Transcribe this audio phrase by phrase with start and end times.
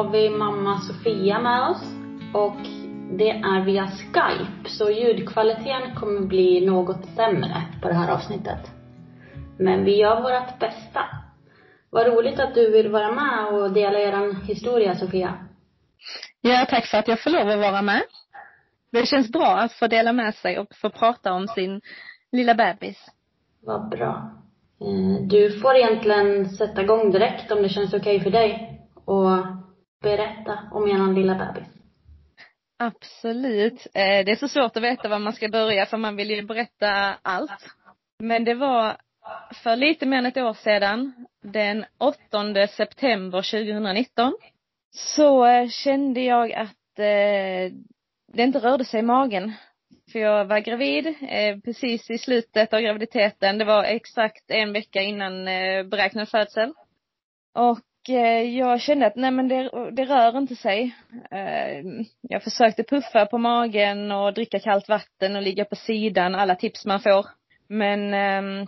[0.00, 1.82] Har vi mamma Sofia med oss
[2.34, 2.60] och
[3.18, 8.70] det är via Skype, så ljudkvaliteten kommer bli något sämre på det här avsnittet.
[9.58, 11.00] Men vi gör vårt bästa.
[11.90, 15.34] Vad roligt att du vill vara med och dela er historia, Sofia.
[16.40, 18.02] Ja, tack för att jag får lov att vara med.
[18.92, 21.80] Det känns bra att få dela med sig och få prata om sin
[22.32, 23.06] lilla bebis.
[23.62, 24.32] Vad bra.
[24.80, 29.60] Eh, Du får egentligen sätta igång direkt om det känns okej för dig och
[30.02, 31.68] berätta om er lilla bebis.
[32.78, 33.86] Absolut.
[33.94, 36.42] Eh, det är så svårt att veta var man ska börja för man vill ju
[36.42, 37.66] berätta allt.
[38.18, 38.96] Men det var
[39.54, 44.32] för lite mer än ett år sedan, den 8 september 2019,
[44.94, 47.72] så eh, kände jag att eh,
[48.32, 49.52] det inte rörde sig i magen.
[50.12, 51.14] För jag var gravid
[51.64, 53.58] precis i slutet av graviditeten.
[53.58, 55.44] Det var exakt en vecka innan
[55.90, 56.72] beräknad födsel.
[57.54, 57.80] Och
[58.42, 60.94] jag kände att nej men det, det rör inte sig.
[61.30, 61.84] Eh,
[62.20, 66.86] jag försökte puffa på magen och dricka kallt vatten och ligga på sidan, alla tips
[66.86, 67.26] man får.
[67.68, 68.66] Men, eh,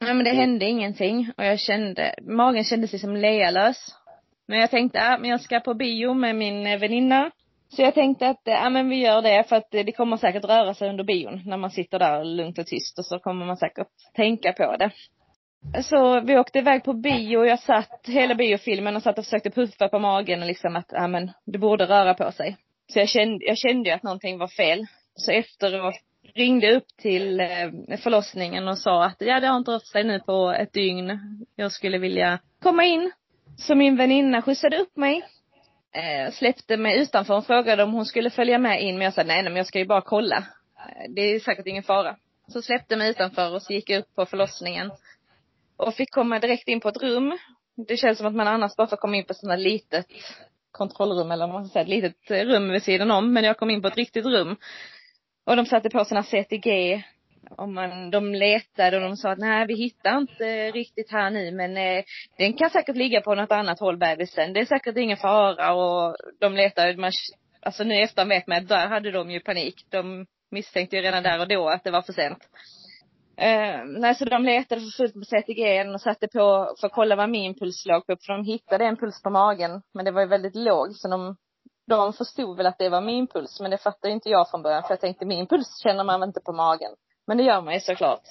[0.00, 3.94] nej men det hände ingenting och jag kände, magen kändes liksom lealös.
[4.48, 7.30] Men jag tänkte, ja men jag ska på bio med min eh, väninna.
[7.68, 10.74] Så jag tänkte att, ja men vi gör det för att det kommer säkert röra
[10.74, 13.88] sig under bion när man sitter där lugnt och tyst och så kommer man säkert
[14.14, 14.90] tänka på det.
[15.82, 19.50] Så vi åkte iväg på bio och jag satt hela biofilmen och satt och försökte
[19.50, 22.56] puffa på magen och liksom att, ja men det borde röra på sig.
[22.92, 24.86] Så jag kände, jag kände ju att någonting var fel.
[25.14, 25.94] Så efteråt
[26.34, 30.04] ringde jag upp till eh, förlossningen och sa att ja det har inte rört sig
[30.04, 31.18] nu på ett dygn.
[31.56, 33.12] Jag skulle vilja komma in.
[33.56, 35.22] Så min väninna skjutsade upp mig
[35.94, 39.22] eh, släppte mig utanför och frågade om hon skulle följa med in, men jag sa
[39.22, 40.36] nej, nej men jag ska ju bara kolla.
[40.36, 42.16] Eh, det är säkert ingen fara.
[42.48, 44.90] Så släppte mig utanför och så gick jag upp på förlossningen.
[45.76, 47.38] Och fick komma direkt in på ett rum.
[47.88, 50.06] Det känns som att man annars bara får komma in på ett sånt litet
[50.70, 53.32] kontrollrum eller vad man ska säga, ett litet eh, rum vid sidan om.
[53.32, 54.56] Men jag kom in på ett riktigt rum.
[55.46, 57.02] Och de satte på sina CTG.
[57.50, 61.50] Och man, de letade och de sa att nej vi hittar inte riktigt här nu
[61.50, 62.04] men eh,
[62.38, 64.52] den kan säkert ligga på något annat håll bebisen.
[64.52, 67.12] Det är säkert ingen fara och de letade, man,
[67.60, 69.86] alltså nu i efterhand vet man att där hade de ju panik.
[69.90, 72.48] De misstänkte ju redan där och då att det var för sent.
[73.36, 77.16] Eh, nej, så de letade för fullt på CTG och satte på för att kolla
[77.16, 78.16] vad min puls låg på.
[78.26, 81.36] För de hittade en puls på magen, men det var ju väldigt låg så de,
[81.86, 83.60] de förstod väl att det var min puls.
[83.60, 86.28] Men det fattade inte jag från början för jag tänkte min puls känner man väl
[86.28, 86.90] inte på magen.
[87.26, 88.22] Men det gör man ju såklart.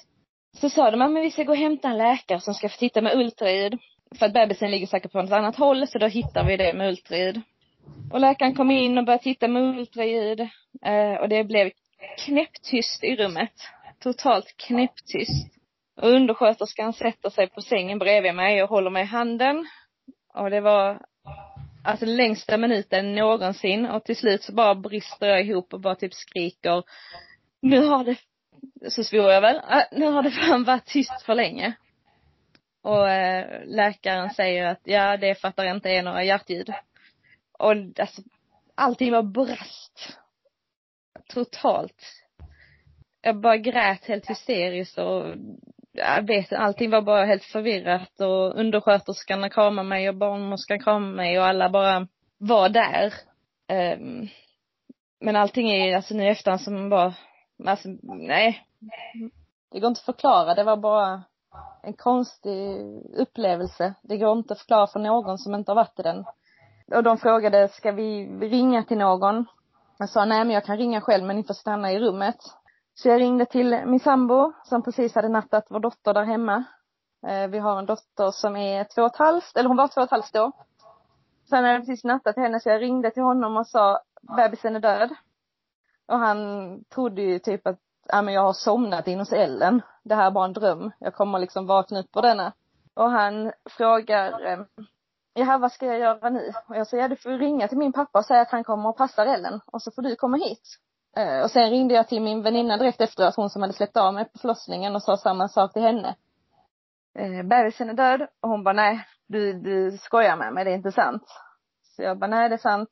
[0.60, 3.00] Så sa de, men vi ska gå och hämta en läkare som ska få titta
[3.00, 3.78] med ultraljud.
[4.18, 6.88] För att bebisen ligger säkert på något annat håll, så då hittar vi det med
[6.88, 7.40] ultraljud.
[8.12, 10.40] Och läkaren kom in och började titta med ultraljud.
[10.84, 11.70] Eh, och det blev
[12.18, 13.52] knäpptyst i rummet.
[14.04, 15.54] Totalt knäpptyst.
[15.96, 19.66] Och undersköterskan sätter sig på sängen bredvid mig och håller mig i handen.
[20.34, 21.06] Och det var
[21.84, 23.86] alltså längsta minuten någonsin.
[23.86, 26.82] Och till slut så bara brister jag ihop och bara typ skriker.
[27.62, 28.16] Nu har det,
[28.90, 31.74] så svor jag väl, ah, nu har det fan varit tyst för länge.
[32.82, 36.72] Och eh, läkaren säger att ja, det fattar inte är några hjärtljud.
[37.58, 38.22] Och alltså,
[38.74, 40.18] allting var brast.
[41.28, 42.23] totalt.
[43.26, 45.24] Jag bara grät helt hysteriskt och
[45.92, 51.38] jag vet allting var bara helt förvirrat och undersköterskorna kramade mig och barnmorskan kramade mig
[51.38, 52.06] och alla bara
[52.38, 53.14] var där.
[53.72, 54.28] Um,
[55.20, 57.14] men allting är alltså nu i efterhand som bara,
[57.66, 58.66] alltså nej.
[59.70, 61.22] Det går inte att förklara, det var bara
[61.82, 62.78] en konstig
[63.16, 63.94] upplevelse.
[64.02, 66.24] Det går inte att förklara för någon som inte har varit i den.
[66.94, 69.46] Och de frågade, ska vi ringa till någon?
[69.98, 72.36] Jag sa, nej men jag kan ringa själv men ni får stanna i rummet.
[72.94, 76.64] Så jag ringde till min sambo som precis hade nattat vår dotter där hemma.
[77.26, 80.00] Eh, vi har en dotter som är två och ett halvt, eller hon var två
[80.00, 80.52] och ett halvt då.
[81.48, 84.00] Sen hade jag precis nattat henne så jag ringde till honom och sa,
[84.36, 85.14] bebisen är död.
[86.06, 86.38] Och han
[86.84, 89.82] trodde ju typ att, ja men jag har somnat in hos Ellen.
[90.02, 90.90] Det här är bara en dröm.
[90.98, 92.52] Jag kommer liksom vakna upp på denna.
[92.94, 94.64] Och han frågar, ja
[95.34, 96.52] jaha vad ska jag göra nu?
[96.66, 98.88] Och jag säger, ja du får ringa till min pappa och säga att han kommer
[98.88, 99.60] och passar Ellen.
[99.66, 100.78] Och så får du komma hit.
[101.16, 104.14] Eh, och sen ringde jag till min väninna direkt efteråt, hon som hade släppt av
[104.14, 106.16] mig på förlossningen och sa samma sak till henne.
[107.18, 110.74] Eh, bebisen är död och hon bara, nej, du, du skojar med mig, det är
[110.74, 111.22] inte sant.
[111.96, 112.90] Så jag bara, nej det är sant.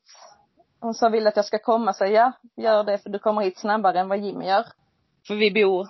[0.79, 1.93] Hon sa, vill att jag ska komma?
[1.93, 4.65] Så ja, gör det för du kommer hit snabbare än vad Jimmy gör.
[5.27, 5.87] För vi bor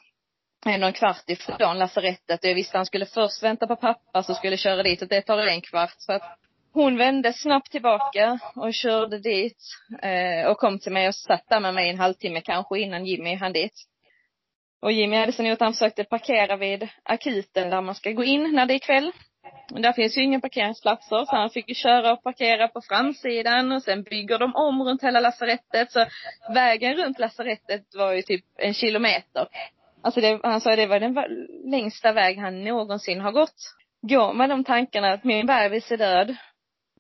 [0.65, 3.75] en och en kvart ifrån lasarettet och jag visste att han skulle först vänta på
[3.75, 5.95] pappa så skulle köra dit och det tar en kvart.
[5.97, 6.39] Så att
[6.74, 9.58] hon vände snabbt tillbaka och körde dit
[10.02, 13.36] eh, och kom till mig och satt där med mig en halvtimme kanske innan Jimmy
[13.36, 13.74] hann dit.
[14.81, 18.24] Och Jimmy hade sen gjort att han försökte parkera vid akuten där man ska gå
[18.24, 19.12] in när det är kväll.
[19.72, 23.72] Men där finns ju inga parkeringsplatser så han fick ju köra och parkera på framsidan
[23.72, 26.06] och sen bygger de om runt hela lasarettet så
[26.54, 29.48] vägen runt lasarettet var ju typ en kilometer.
[30.02, 31.16] Alltså det, han sa det var den
[31.72, 33.76] längsta väg han någonsin har gått.
[34.02, 36.36] Gå med de tankarna att min bebis är död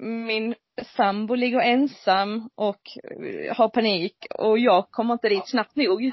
[0.03, 0.55] min
[0.95, 6.11] sambo ligger ensam och eh, har panik och jag kommer inte dit snabbt nog.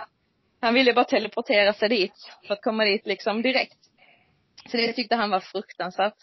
[0.60, 3.78] Han ville bara teleportera sig dit för att komma dit liksom direkt.
[4.70, 6.18] Så det tyckte han var fruktansvärt.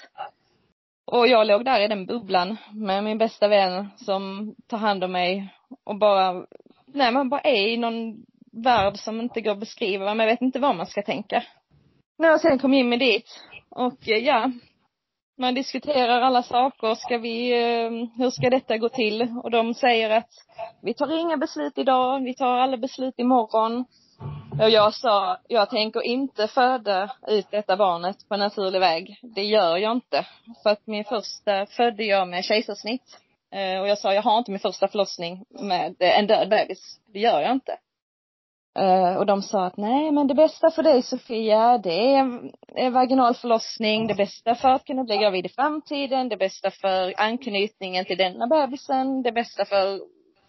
[1.06, 5.12] Och jag låg där i den bubblan med min bästa vän som tar hand om
[5.12, 5.54] mig
[5.84, 6.46] och bara,
[6.86, 8.26] nej man bara är i någon
[8.64, 11.44] värld som inte går att beskriva, man vet inte vad man ska tänka.
[12.18, 14.52] Nej, och sen kom Jimmy dit och eh, ja,
[15.38, 16.96] man diskuterar alla saker.
[16.96, 19.28] Ska vi, eh, hur ska detta gå till?
[19.44, 20.30] Och de säger att
[20.82, 23.86] vi tar inga beslut idag, vi tar alla beslut imorgon.
[24.62, 29.20] Och jag sa, jag tänker inte föda ut detta barnet på naturlig väg.
[29.22, 30.26] Det gör jag inte.
[30.64, 33.18] För att min första födde jag med kejsarsnitt.
[33.52, 37.00] Eh, och jag sa, jag har inte min första förlossning med en död bebis.
[37.14, 37.78] Det gör jag inte.
[38.80, 42.90] Uh, och de sa att nej men det bästa för dig Sofia det är, är
[42.90, 48.06] vaginal förlossning, det bästa för att kunna bli gravid i framtiden, det bästa för anknytningen
[48.06, 50.00] till denna bebisen, det bästa för,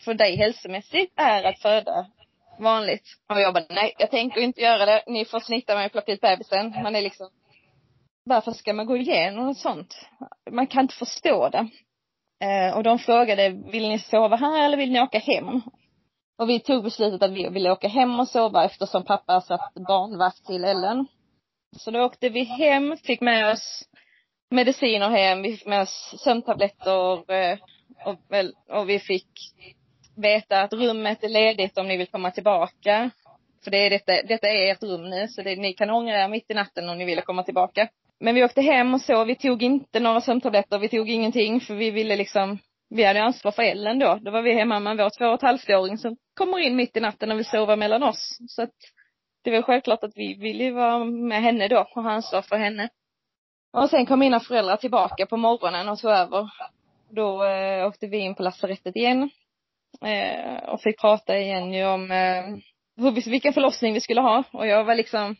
[0.04, 2.06] för dig hälsomässigt är att föda
[2.58, 3.04] vanligt.
[3.28, 6.12] Och jag bara nej, jag tänker inte göra det, ni får snitta mig och plocka
[6.12, 6.74] ut bebisen.
[6.82, 7.28] Man är liksom,
[8.24, 9.94] varför ska man gå igenom något sånt?
[10.50, 11.68] Man kan inte förstå det.
[12.44, 15.62] Uh, och de frågade, vill ni sova här eller vill ni åka hem?
[16.38, 20.46] Och vi tog beslutet att vi ville åka hem och sova eftersom pappa satt barnvakt
[20.46, 21.06] till Ellen.
[21.76, 23.84] Så då åkte vi hem, fick med oss
[24.50, 27.58] mediciner hem, vi fick med oss sömntabletter eh,
[28.04, 29.28] och, och, och vi fick
[30.16, 33.10] veta att rummet är ledigt om ni vill komma tillbaka.
[33.64, 36.28] För det är detta, detta är ert rum nu, så det, ni kan ångra er
[36.28, 37.88] mitt i natten om ni vill komma tillbaka.
[38.20, 41.74] Men vi åkte hem och så, vi tog inte några sömntabletter, vi tog ingenting för
[41.74, 42.58] vi ville liksom
[42.90, 44.18] vi hade ansvar för Ellen då.
[44.22, 47.00] Då var vi hemma med vår två och ett halvt-åring som kommer in mitt i
[47.00, 48.38] natten och vill sova mellan oss.
[48.48, 48.74] Så att
[49.44, 52.88] det var självklart att vi ville vara med henne då och ha ansvar för henne.
[53.72, 56.50] Och sen kom mina föräldrar tillbaka på morgonen och tog över.
[57.10, 59.30] Då eh, åkte vi in på lasarettet igen.
[60.04, 62.44] Eh, och fick prata igen ju om eh,
[62.96, 64.44] hur vi, vilken förlossning vi skulle ha.
[64.52, 65.36] Och jag var liksom,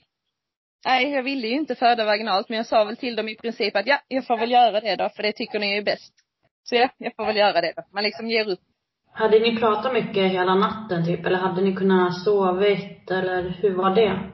[0.86, 3.76] nej jag ville ju inte föda vaginalt men jag sa väl till dem i princip
[3.76, 6.27] att ja, jag får väl göra det då för det tycker ni är bäst.
[6.68, 7.82] Så ja, jag får väl göra det då.
[7.92, 8.60] Man liksom ger upp.
[9.12, 13.94] Hade ni pratat mycket hela natten typ, eller hade ni kunnat sovit, eller hur var
[13.94, 14.30] det?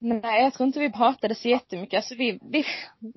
[0.00, 1.96] Nej, jag tror inte vi pratade så jättemycket.
[1.96, 2.64] Alltså vi, vi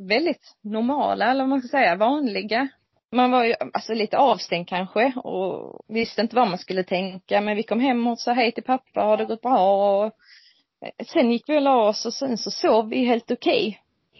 [0.07, 2.67] väldigt normala, eller vad man ska säga, vanliga.
[3.11, 7.41] Man var ju, alltså lite avstängd kanske och visste inte vad man skulle tänka.
[7.41, 10.05] Men vi kom hem och sa hej till pappa, har det gått bra?
[10.05, 10.11] Och
[11.07, 13.79] sen gick vi och la oss och sen så sov vi helt okej.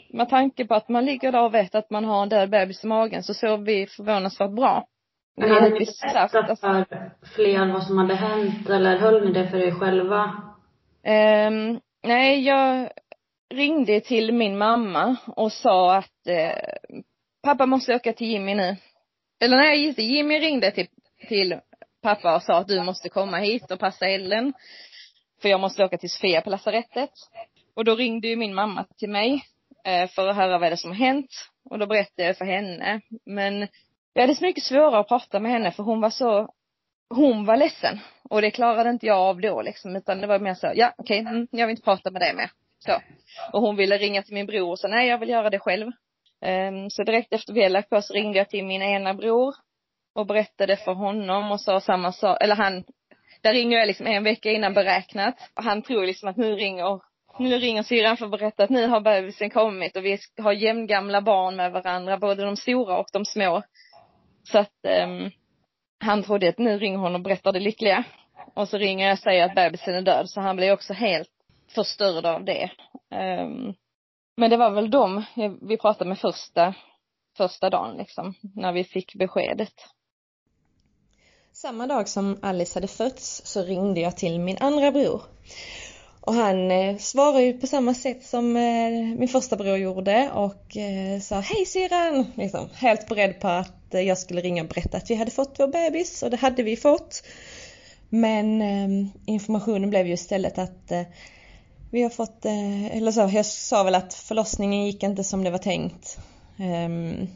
[0.10, 2.84] Med tanke på att man ligger där och vet att man har en död bebis
[2.84, 4.88] i magen så sov vi förvånansvärt bra.
[5.38, 6.86] Men hade ni berättat för
[7.36, 10.24] fler vad som hade hänt eller höll ni det för er själva?
[11.08, 12.90] Um, nej, jag
[13.54, 16.94] ringde till min mamma och sa att uh,
[17.44, 18.76] pappa måste åka till Jimmy nu.
[19.40, 20.88] Eller nej, Jimmy ringde till,
[21.28, 21.60] till
[22.02, 24.54] pappa och sa att du måste komma hit och passa Ellen.
[25.42, 27.12] För jag måste åka till Sofia på lasarettet.
[27.76, 29.40] Och då ringde ju min mamma till mig eh,
[29.88, 31.30] Eh, för att höra vad det är som har hänt.
[31.70, 33.02] Och då berättade jag för henne.
[33.26, 33.68] Men
[34.14, 36.50] jag hade så mycket svårare att prata med henne för hon var så,
[37.10, 38.00] hon var ledsen.
[38.30, 41.22] Och det klarade inte jag av då liksom, utan det var mer så, ja okej,
[41.22, 42.50] okay, mm, jag vill inte prata med dig mer.
[42.80, 43.02] Så.
[43.54, 45.92] Och hon ville ringa till min bror och sa, nej jag vill göra det själv.
[46.46, 49.56] Um, så direkt efter vi hade lagt på så ringde jag till min ena bror
[50.16, 52.84] och berättade för honom och sa samma sak, eller han,
[53.42, 55.36] där ringer jag liksom en vecka innan beräknat.
[55.56, 57.02] Och han tror liksom att nu ringer,
[57.40, 61.22] nu ringer syrran för att berätta att nu har bebisen kommit och vi har jämngamla
[61.22, 63.64] barn med varandra, både de stora och de små.
[64.44, 65.32] Så att um,
[66.00, 68.04] han trodde att nu ringer hon och berättar det lyckliga.
[68.54, 71.30] Och så ringer jag och säger att bebisen är död, så han blev också helt
[71.76, 72.72] förstörd av det.
[73.12, 73.74] Um,
[74.38, 75.24] men det var väl dem
[75.62, 76.74] vi pratade med första,
[77.38, 79.74] första dagen liksom, när vi fick beskedet.
[81.54, 85.22] Samma dag som Alice hade fötts så ringde jag till min andra bror.
[86.28, 90.78] Och han eh, svarade ju på samma sätt som eh, min första bror gjorde och
[90.78, 92.26] eh, sa Hej syrran!
[92.36, 95.56] Liksom, helt beredd på att eh, jag skulle ringa och berätta att vi hade fått
[95.60, 97.24] vår bebis och det hade vi fått.
[98.10, 101.02] Men eh, informationen blev ju istället att eh,
[101.92, 105.50] vi har fått, eh, eller så, jag sa väl att förlossningen gick inte som det
[105.50, 106.18] var tänkt.
[106.60, 107.28] Ehm,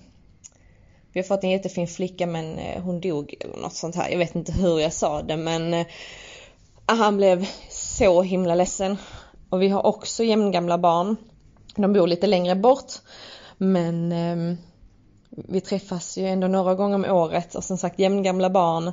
[1.14, 4.10] vi har fått en jättefin flicka men eh, hon dog eller något sånt här.
[4.10, 5.86] Jag vet inte hur jag sa det men uh,
[6.86, 7.48] han blev
[7.98, 8.98] så himla ledsen.
[9.50, 11.16] Och vi har också jämngamla barn.
[11.76, 12.94] De bor lite längre bort.
[13.58, 14.58] Men eh,
[15.30, 18.92] vi träffas ju ändå några gånger om året och som sagt jämngamla barn.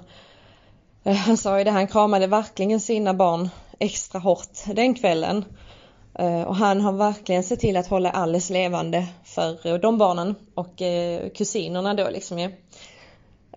[1.05, 5.45] Eh, han sa ju det, han kramade verkligen sina barn extra hårt den kvällen.
[6.19, 10.35] Eh, och han har verkligen sett till att hålla Alice levande för eh, de barnen
[10.55, 12.45] och eh, kusinerna då liksom ju.
[12.45, 12.53] Eh,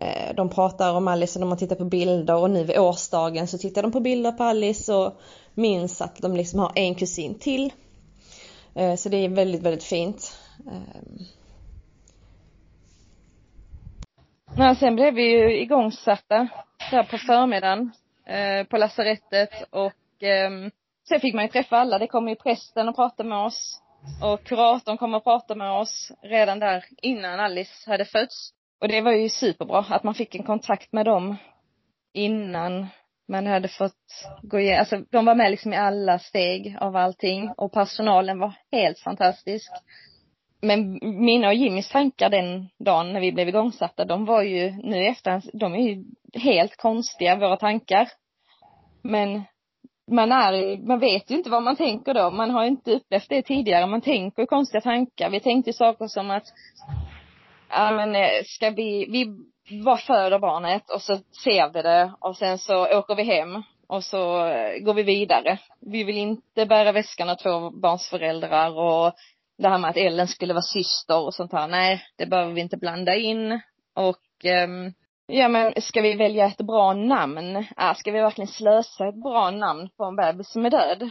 [0.01, 3.47] Eh, de pratar om Alice och de har tittat på bilder och nu vid årsdagen
[3.47, 5.21] så tittar de på bilder på Alice och
[5.53, 7.73] minns att de liksom har en kusin till.
[8.75, 10.37] Eh, så det är väldigt, väldigt fint.
[10.67, 11.23] Eh.
[14.57, 16.47] Ja, sen blev vi ju igångsatta
[16.91, 17.91] där på förmiddagen
[18.69, 20.49] på lasarettet och eh,
[21.09, 21.99] sen fick man ju träffa alla.
[21.99, 23.81] Det kom ju prästen och pratade med oss.
[24.23, 28.53] Och kuratorn kom och pratade med oss redan där innan Alice hade fötts.
[28.81, 31.35] Och det var ju superbra att man fick en kontakt med dem
[32.13, 32.87] innan
[33.27, 37.51] man hade fått gå igenom, alltså de var med liksom i alla steg av allting
[37.57, 39.71] och personalen var helt fantastisk.
[40.61, 44.97] Men mina och Jimmys tankar den dagen när vi blev igångsatta, de var ju nu
[44.97, 48.09] i efterhand, de är ju helt konstiga, våra tankar.
[49.01, 49.43] Men
[50.11, 52.31] man är, man vet ju inte vad man tänker då.
[52.31, 53.87] Man har inte upplevt det tidigare.
[53.87, 55.29] Man tänker konstiga tankar.
[55.29, 56.43] Vi tänkte saker som att,
[57.71, 59.27] ja men eh, ska vi, vi
[59.83, 64.03] bara föder barnet och så ser vi det och sen så åker vi hem och
[64.03, 65.59] så eh, går vi vidare.
[65.81, 69.13] Vi vill inte bära väskan av två barns föräldrar och
[69.57, 71.67] det här med att Ellen skulle vara syster och sånt här.
[71.67, 73.61] Nej, det behöver vi inte blanda in.
[73.95, 74.93] Och um,
[75.33, 77.65] Ja men ska vi välja ett bra namn?
[77.77, 81.09] Ja, ska vi verkligen slösa ett bra namn på en bebis som är död?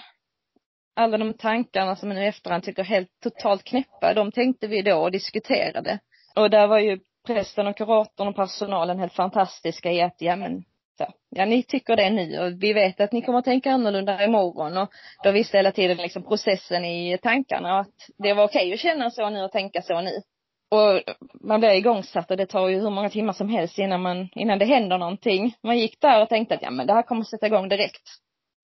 [0.97, 4.67] Alla de tankarna som man nu i efterhand tycker är helt totalt knäppa, de tänkte
[4.67, 5.99] vi då och diskuterade.
[6.37, 10.65] Och där var ju prästen och kuratorn och personalen helt fantastiska i att, ja men,
[10.99, 14.25] så, ja ni tycker det nu och vi vet att ni kommer att tänka annorlunda
[14.25, 14.89] imorgon och
[15.23, 18.81] då visste hela tiden liksom processen i tankarna och att det var okej okay att
[18.81, 20.23] känna så nu och tänka så nu.
[20.71, 24.29] Och man blir igångsatt och det tar ju hur många timmar som helst innan man,
[24.35, 25.55] innan det händer någonting.
[25.63, 28.03] Man gick där och tänkte att ja men det här kommer att sätta igång direkt.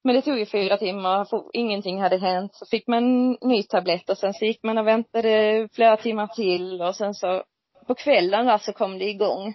[0.05, 2.55] Men det tog ju fyra timmar, för ingenting hade hänt.
[2.55, 6.83] Så fick man ny tablett och sen så gick man och väntade flera timmar till
[6.83, 7.43] och sen så
[7.87, 9.55] på kvällen där så kom det igång.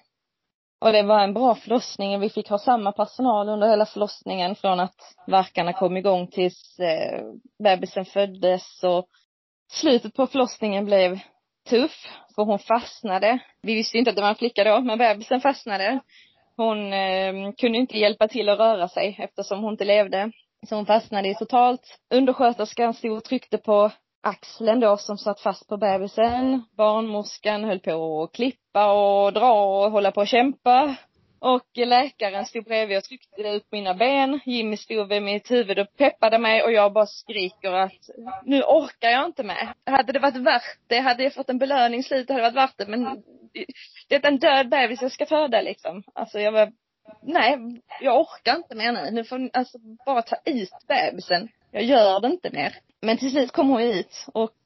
[0.82, 2.20] Och det var en bra förlossning.
[2.20, 4.96] Vi fick ha samma personal under hela förlossningen från att
[5.28, 7.22] verkarna kom igång tills eh,
[7.64, 9.08] bebisen föddes och
[9.72, 11.20] slutet på förlossningen blev
[11.70, 13.40] tuff, för hon fastnade.
[13.62, 16.00] Vi visste inte att det var en flicka då, men bebisen fastnade.
[16.58, 20.32] Hon eh, kunde inte hjälpa till att röra sig eftersom hon inte levde.
[20.68, 22.00] Så hon fastnade totalt.
[22.14, 26.64] Undersköterskan stod och tryckte på axeln då som satt fast på bebisen.
[26.78, 30.96] Barnmorskan höll på att klippa och dra och hålla på att kämpa.
[31.40, 34.40] Och läkaren stod bredvid och tryckte ut mina ben.
[34.46, 38.10] Jimmy stod vid mitt huvud och peppade mig och jag bara skriker att
[38.44, 39.74] nu orkar jag inte med.
[39.86, 42.78] Hade det varit värt det, hade jag fått en belöning slut, hade det varit värt
[42.78, 43.24] det men
[44.08, 46.04] det är en död bebis jag ska föda liksom.
[46.16, 46.72] Alltså jag var,
[47.22, 47.58] nej,
[48.02, 49.12] jag orkar inte mer nu.
[49.12, 51.50] Nu får ni alltså bara ta ut bebisen.
[51.72, 52.74] Jag gör det inte mer.
[53.02, 54.58] Men till slut kom hon ut och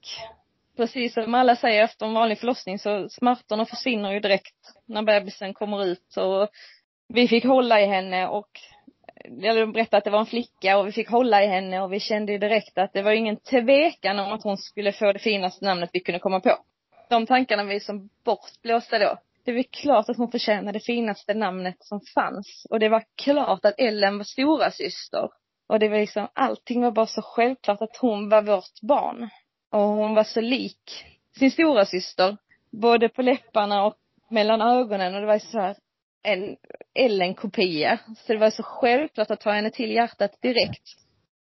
[0.78, 5.54] precis som alla säger efter en vanlig förlossning så smärtorna försvinner ju direkt när bebisen
[5.54, 6.50] kommer ut och
[7.08, 8.50] vi fick hålla i henne och
[9.44, 12.00] eller berättade att det var en flicka och vi fick hålla i henne och vi
[12.00, 15.66] kände ju direkt att det var ingen tvekan om att hon skulle få det finaste
[15.66, 16.58] namnet vi kunde komma på.
[17.10, 19.18] De tankarna var ju som bortblåsta då.
[19.46, 22.68] Det var klart att hon förtjänade det finaste namnet som fanns.
[22.70, 25.30] Och det var klart att Ellen var stora syster.
[25.68, 29.30] Och det var liksom, allting var bara så självklart att hon var vårt barn.
[29.72, 31.06] Och hon var så lik
[31.40, 32.38] sin stora syster
[32.72, 33.96] Både på läpparna och
[34.30, 35.76] mellan ögonen och det var så här,
[36.24, 36.56] en
[37.00, 38.00] Ellen-kopia.
[38.18, 40.84] Så det var så självklart att ta henne till hjärtat direkt.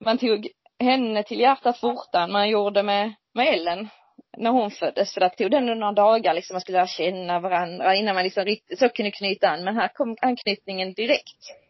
[0.05, 3.89] Man tog henne till hjärtat fortare man gjorde med, med Ellen
[4.37, 5.15] när hon föddes.
[5.15, 8.45] För det tog det några dagar liksom, man skulle lära känna varandra innan man liksom
[8.45, 9.65] riktigt så kunde knyta an.
[9.65, 11.66] Men här kom anknytningen direkt.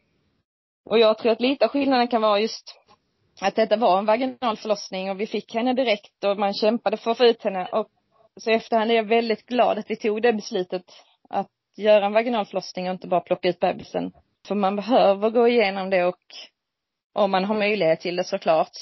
[0.87, 2.75] Och jag tror att lite av skillnaden kan vara just
[3.41, 7.11] att detta var en vaginal förlossning och vi fick henne direkt och man kämpade för
[7.11, 7.89] att få ut henne och
[8.37, 10.85] så i efterhand är jag väldigt glad att vi tog det beslutet
[11.29, 14.13] att göra en vaginal förlossning och inte bara plocka ut bebisen.
[14.49, 16.25] För man behöver gå igenom det och
[17.13, 18.73] om man har möjlighet till det såklart.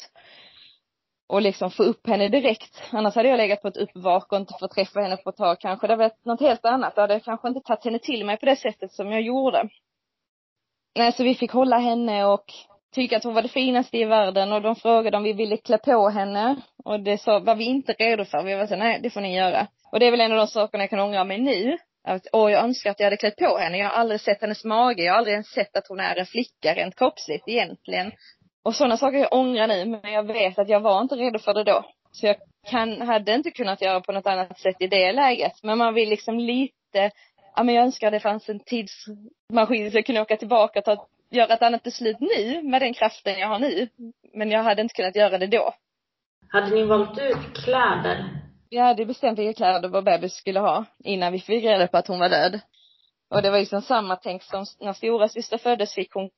[1.27, 2.83] Och liksom få upp henne direkt.
[2.91, 5.61] Annars hade jag legat på ett uppvak och inte fått träffa henne på ett tag
[5.61, 5.87] kanske.
[5.87, 6.95] Det hade varit något helt annat.
[6.95, 9.69] Då hade kanske inte tagit henne till mig på det sättet som jag gjorde.
[10.95, 12.45] Nej, så vi fick hålla henne och
[12.95, 15.79] tycka att hon var det finaste i världen och de frågade om vi ville klä
[15.79, 18.43] på henne och det sa, var vi inte redo för.
[18.43, 19.67] Vi var så nej det får ni göra.
[19.93, 21.79] Och det är väl en av de sakerna jag kan ångra mig nu.
[22.07, 23.79] Att, åh, jag önskar att jag hade klätt på henne.
[23.79, 25.03] Jag har aldrig sett hennes mage.
[25.03, 28.13] Jag har aldrig ens sett att hon är en flicka rent kroppsligt egentligen.
[28.65, 31.55] Och sådana saker jag ångrar nu, men jag vet att jag var inte redo för
[31.55, 31.85] det då.
[32.13, 32.37] Så jag
[32.71, 35.53] kan, hade inte kunnat göra på något annat sätt i det läget.
[35.63, 37.11] Men man vill liksom lite,
[37.57, 41.07] ja men jag önskar det fanns en tidsmaskin så jag kunde åka tillbaka och ta,
[41.31, 43.89] göra ett annat beslut nu med den kraften jag har nu.
[44.35, 45.75] Men jag hade inte kunnat göra det då.
[46.49, 48.25] Hade ni valt ut kläder?
[48.71, 52.09] Vi hade bestämt vilka kläder vår bebis skulle ha innan vi fick reda på att
[52.09, 52.61] hon var död.
[53.31, 56.31] Och det var liksom samma tänk som när stora syster föddes fick hon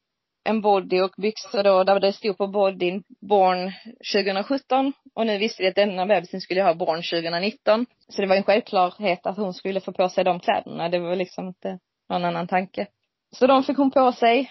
[0.47, 3.73] en body och byxor då där det stod på bodyn born
[4.13, 7.87] 2017 och nu visste vi att denna bebisen skulle ha born 2019.
[8.09, 10.89] Så det var en självklarhet att hon skulle få på sig de kläderna.
[10.89, 12.87] Det var liksom inte någon annan tanke.
[13.33, 14.51] Så de fick hon på sig.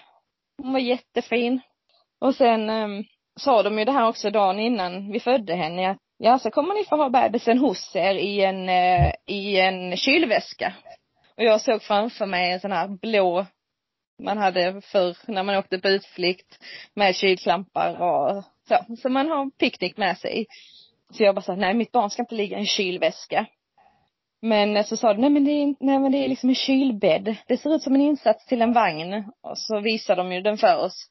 [0.62, 1.60] Hon var jättefin.
[2.20, 3.04] Och sen um,
[3.40, 6.74] sa de ju det här också dagen innan vi födde henne att ja, så kommer
[6.74, 10.72] ni få ha bebisen hos er i en, uh, i en kylväska.
[11.36, 13.46] Och jag såg framför mig en sån här blå
[14.18, 16.58] man hade förr när man åkte på utflykt
[16.94, 18.96] med kylklampar och så.
[18.96, 20.46] Så man har picknick med sig.
[21.10, 23.46] Så jag bara sa, nej mitt barn ska inte ligga i en kylväska.
[24.42, 27.36] Men så sa de, nej men det är, nej men det är liksom en kylbädd.
[27.46, 29.24] Det ser ut som en insats till en vagn.
[29.42, 31.10] Och så visade de ju den för oss.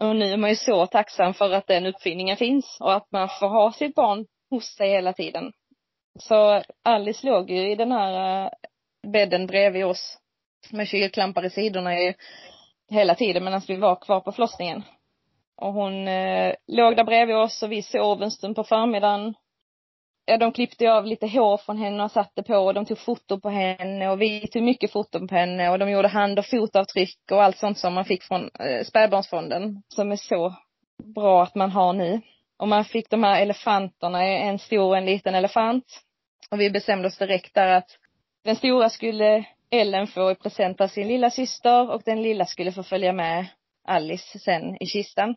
[0.00, 3.28] Och nu är man ju så tacksam för att den uppfinningen finns och att man
[3.28, 5.52] får ha sitt barn hos sig hela tiden.
[6.18, 8.50] Så Alice låg ju i den här eh,
[9.12, 10.18] bädden bredvid oss
[10.70, 12.14] med kylklampar i sidorna ju
[12.90, 14.82] hela tiden medan vi var kvar på förlossningen.
[15.56, 19.34] Och hon eh, låg där bredvid oss och vi sov en stund på förmiddagen.
[20.24, 23.40] Ja, de klippte av lite hår från henne och satte på och de tog foton
[23.40, 27.18] på henne och vi tog mycket foton på henne och de gjorde hand och fotavtryck
[27.30, 30.54] och allt sånt som man fick från eh, spädbarnsfonden som är så
[31.14, 32.20] bra att man har nu.
[32.56, 35.84] Och man fick de här elefanterna, en stor och en liten elefant.
[36.50, 37.98] Och vi bestämde oss direkt där att
[38.44, 42.72] den stora skulle Ellen få i present av sin lilla syster och den lilla skulle
[42.72, 43.46] få följa med
[43.84, 45.34] Alice sen i kistan.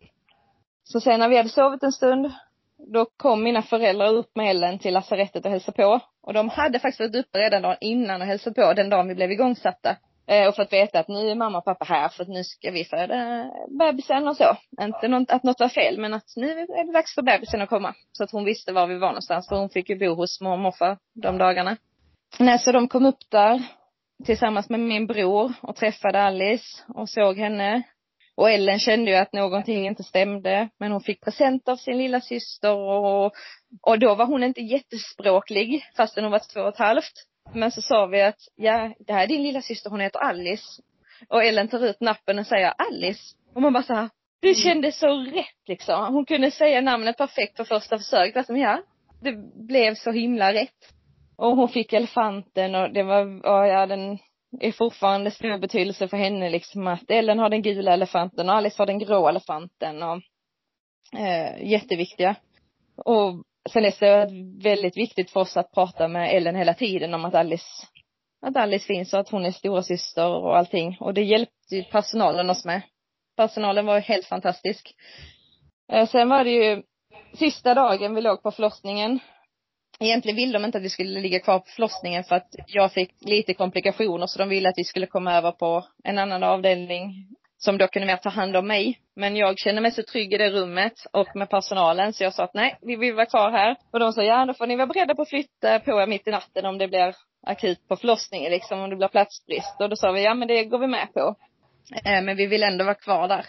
[0.83, 2.33] Så sen när vi hade sovit en stund,
[2.77, 5.99] då kom mina föräldrar upp med Ellen till lasarettet och hälsade på.
[6.21, 9.15] Och de hade faktiskt varit uppe redan dagen innan och hälsat på den dagen vi
[9.15, 9.95] blev igångsatta.
[10.27, 12.71] Eh, och fått veta att nu är mamma och pappa här för att nu ska
[12.71, 13.45] vi föda
[13.79, 14.57] bebisen och så.
[14.81, 17.69] Inte något, att något var fel men att nu är det dags för bebisen att
[17.69, 17.93] komma.
[18.11, 20.53] Så att hon visste var vi var någonstans för hon fick ju bo hos mormor
[20.55, 21.77] och morfar de dagarna.
[22.39, 23.63] Nej, så de kom upp där
[24.25, 27.83] tillsammans med min bror och träffade Alice och såg henne.
[28.37, 32.21] Och Ellen kände ju att någonting inte stämde, men hon fick present av sin lilla
[32.21, 33.33] syster och,
[33.81, 37.13] och då var hon inte jättespråklig, fastän hon var två och ett halvt.
[37.53, 40.81] Men så sa vi att, ja, det här är din lilla syster, hon heter Alice.
[41.29, 43.35] Och Ellen tar ut nappen och säger Alice.
[43.55, 44.09] Och man bara så här,
[44.41, 46.13] det kändes så rätt liksom.
[46.13, 48.37] Hon kunde säga namnet perfekt på första försöket.
[48.37, 48.81] Alltså, ja,
[49.21, 49.31] det
[49.67, 50.94] blev så himla rätt.
[51.37, 54.19] Och hon fick elefanten och det var, ja den
[54.59, 58.81] är fortfarande stor betydelse för henne liksom att Ellen har den gula elefanten och Alice
[58.81, 60.21] har den grå elefanten och
[61.19, 62.35] eh, jätteviktiga.
[62.97, 67.25] Och sen är det väldigt viktigt för oss att prata med Ellen hela tiden om
[67.25, 67.87] att Alice,
[68.41, 70.97] att Alice finns och att hon är stora syster och allting.
[70.99, 72.81] Och det hjälpte ju personalen oss med.
[73.37, 74.95] Personalen var helt fantastisk.
[75.91, 76.83] Eh, sen var det ju
[77.33, 79.19] sista dagen vi låg på förlossningen
[79.99, 83.11] Egentligen ville de inte att vi skulle ligga kvar på förlossningen för att jag fick
[83.21, 87.27] lite komplikationer så de ville att vi skulle komma över på en annan avdelning
[87.57, 88.99] som då kunde mer ta hand om mig.
[89.15, 92.43] Men jag kände mig så trygg i det rummet och med personalen så jag sa
[92.43, 93.75] att nej, vi vill vara kvar här.
[93.91, 96.27] Och de sa ja, då får ni vara beredda på att flytta på er mitt
[96.27, 97.15] i natten om det blir
[97.47, 99.81] akut på förlossningen liksom, om det blir platsbrist.
[99.81, 101.35] Och då sa vi ja men det går vi med på.
[102.05, 103.45] Eh, men vi vill ändå vara kvar där.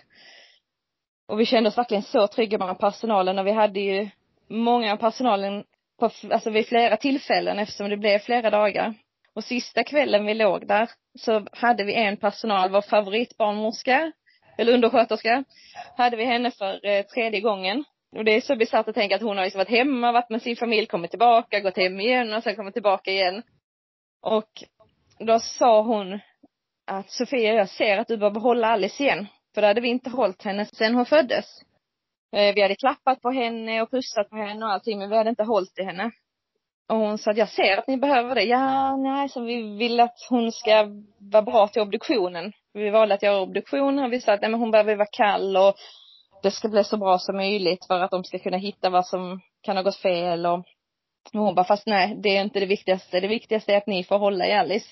[1.28, 4.08] Och vi kände oss verkligen så trygga med personalen och vi hade ju
[4.48, 5.64] många av personalen
[5.98, 8.94] på, alltså vid flera tillfällen eftersom det blev flera dagar.
[9.34, 14.12] Och sista kvällen vi låg där så hade vi en personal, vår favoritbarnmorska,
[14.58, 15.44] eller undersköterska,
[15.96, 17.84] hade vi henne för eh, tredje gången.
[18.16, 20.42] Och det är så bisarrt att tänka att hon har liksom varit hemma, varit med
[20.42, 23.42] sin familj, kommit tillbaka, gått hem igen och sen kommit tillbaka igen.
[24.22, 24.50] Och
[25.18, 26.20] då sa hon
[26.86, 29.26] att Sofia, jag ser att du behöver hålla Alice igen.
[29.54, 31.62] För då hade vi inte hållit henne sen hon föddes.
[32.32, 35.30] Eh, vi hade klappat på henne och pussat på henne och allting, men vi hade
[35.30, 36.10] inte hållit i henne.
[36.88, 38.42] Och hon sa att jag ser att ni behöver det.
[38.42, 42.52] Ja, nej, så vi vill att hon ska vara bra till obduktionen.
[42.72, 45.56] Vi valde att göra obduktion och vi sa att nej, men hon behöver vara kall
[45.56, 45.74] och
[46.42, 49.40] det ska bli så bra som möjligt för att de ska kunna hitta vad som
[49.62, 50.58] kan ha gått fel och,
[51.34, 53.20] och hon bara, fast nej, det är inte det viktigaste.
[53.20, 54.88] Det viktigaste är att ni får hålla i Alice.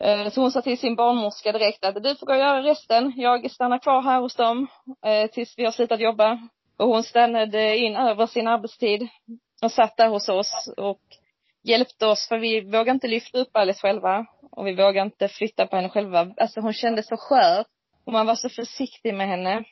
[0.00, 3.12] Eh, så hon sa till sin barnmorska direkt att du får gå och göra resten.
[3.16, 4.66] Jag stannar kvar här hos dem
[5.06, 6.48] eh, tills vi har slutat jobba.
[6.78, 9.08] Och hon stannade in över sin arbetstid
[9.62, 11.00] och satt där hos oss och
[11.62, 15.66] hjälpte oss för vi vågade inte lyfta upp Alice själva och vi vågade inte flytta
[15.66, 16.34] på henne själva.
[16.36, 17.64] Alltså hon kändes så skör
[18.06, 19.64] och man var så försiktig med henne.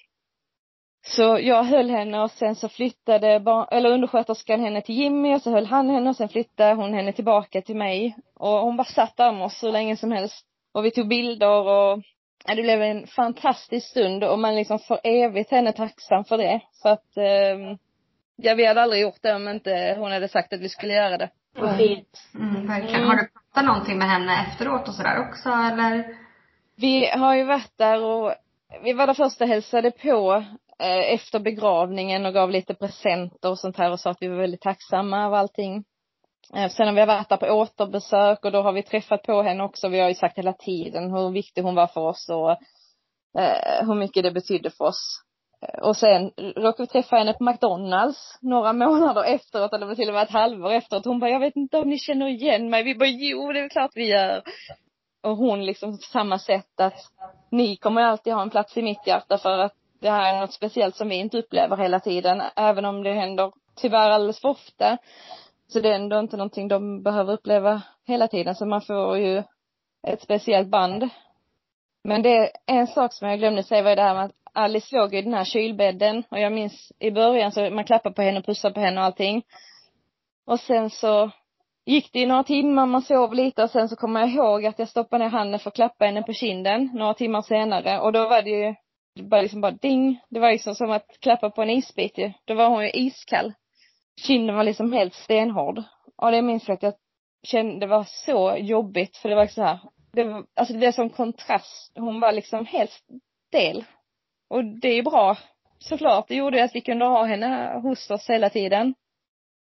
[1.05, 5.43] Så jag höll henne och sen så flyttade barn, eller undersköterskan henne till Jimmy och
[5.43, 8.17] så höll han henne och sen flyttade hon henne tillbaka till mig.
[8.35, 10.47] Och hon bara satt där med oss så länge som helst.
[10.73, 12.03] Och vi tog bilder och
[12.47, 16.61] ja, det blev en fantastisk stund och man liksom för evigt henne tacksam för det.
[16.83, 17.77] För att, eh,
[18.37, 21.19] ja vi hade aldrig gjort det om inte hon hade sagt att vi skulle göra
[21.19, 21.31] det.
[21.55, 22.23] Vad fint.
[22.35, 23.05] Mm, verkligen.
[23.07, 26.17] Har du pratat någonting med henne efteråt och sådär också eller?
[26.77, 28.35] Vi har ju varit där och
[28.85, 30.45] vi var där först och hälsade på
[30.79, 34.37] Eh, efter begravningen och gav lite presenter och sånt här och sa att vi var
[34.37, 35.85] väldigt tacksamma av allting.
[36.55, 39.65] Eh, sen har vi varit där på återbesök och då har vi träffat på henne
[39.65, 39.89] också.
[39.89, 42.51] Vi har ju sagt hela tiden hur viktig hon var för oss och
[43.43, 45.23] eh, hur mycket det betydde för oss.
[45.63, 50.15] Eh, och sen råkade vi träffa henne på McDonalds några månader efteråt, eller till och
[50.15, 51.05] med ett halvår efteråt.
[51.05, 52.83] Hon bara, jag vet inte om ni känner igen mig.
[52.83, 54.43] Vi bara, jo det är klart vi gör.
[55.23, 57.01] Och hon liksom på samma sätt att
[57.51, 60.53] ni kommer alltid ha en plats i mitt hjärta för att det här är något
[60.53, 64.99] speciellt som vi inte upplever hela tiden, även om det händer tyvärr alldeles för ofta.
[65.69, 69.43] Så det är ändå inte någonting de behöver uppleva hela tiden, så man får ju
[70.07, 71.09] ett speciellt band.
[72.05, 74.97] Men det är en sak som jag glömde säga var det här med att Alice
[74.97, 78.39] låg i den här kylbädden och jag minns i början så man klappade på henne
[78.39, 79.43] och pussade på henne och allting.
[80.47, 81.31] Och sen så
[81.87, 84.79] gick det i några timmar, man sov lite och sen så kommer jag ihåg att
[84.79, 88.29] jag stoppade ner handen för att klappa henne på kinden några timmar senare och då
[88.29, 88.75] var det ju
[89.15, 90.21] det bara liksom bara ding.
[90.29, 92.33] Det var liksom som att klappa på en isbit ju.
[92.45, 93.53] Då var hon ju iskall.
[94.27, 95.83] Kinden var liksom helt stenhård.
[96.17, 96.95] Ja det minns jag att jag
[97.43, 99.79] kände, det var så jobbigt för det var så här,
[100.13, 101.93] det var, alltså det blev som kontrast.
[101.95, 102.91] Hon var liksom helt
[103.49, 103.85] stel.
[104.51, 105.37] Och det är ju bra,
[105.79, 106.29] såklart.
[106.29, 108.95] Det gjorde att vi kunde ha henne hos oss hela tiden.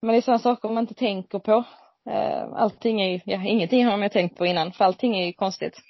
[0.02, 1.64] Men det är sådana saker man inte tänker på.
[2.10, 5.32] Eh, allting är ju, ja ingenting har man tänkt på innan, för allting är ju
[5.32, 5.80] konstigt.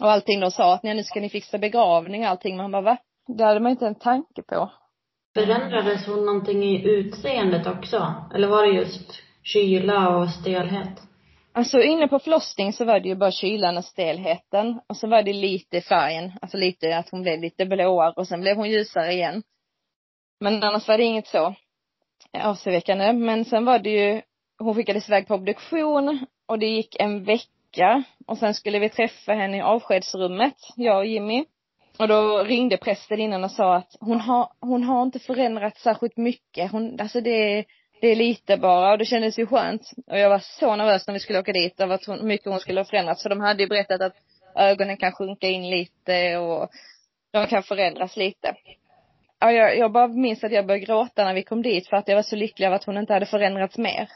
[0.00, 2.56] Och allting de sa att nej, nu ska ni fixa begravning och allting.
[2.56, 2.96] Man bara va?
[3.26, 4.70] Det hade man inte en tanke på.
[5.34, 8.14] Förändrades hon någonting i utseendet också?
[8.34, 11.00] Eller var det just kyla och stelhet?
[11.52, 14.80] Alltså inne på förlossning så var det ju bara kylan och stelheten.
[14.88, 18.40] Och så var det lite färgen, alltså lite att hon blev lite blåare och sen
[18.40, 19.42] blev hon ljusare igen.
[20.40, 21.54] Men annars var det inget så
[22.42, 23.12] avseväckande.
[23.12, 24.22] Men sen var det ju,
[24.58, 27.50] hon skickades iväg på obduktion och det gick en vecka
[28.26, 31.44] och sen skulle vi träffa henne i avskedsrummet, jag och Jimmy.
[31.98, 36.16] Och då ringde prästen innan och sa att hon har, hon har inte förändrats särskilt
[36.16, 36.72] mycket.
[36.72, 37.64] Hon, alltså det
[38.04, 39.90] det är lite bara och det kändes ju skönt.
[40.06, 42.50] Och jag var så nervös när vi skulle åka dit av att hon, hur mycket
[42.50, 43.22] hon skulle ha förändrats.
[43.22, 44.14] För de hade ju berättat att
[44.56, 46.70] ögonen kan sjunka in lite och
[47.32, 48.54] de kan förändras lite.
[49.40, 52.08] Ja, jag, jag bara minns att jag började gråta när vi kom dit för att
[52.08, 54.08] jag var så lycklig över att hon inte hade förändrats mer.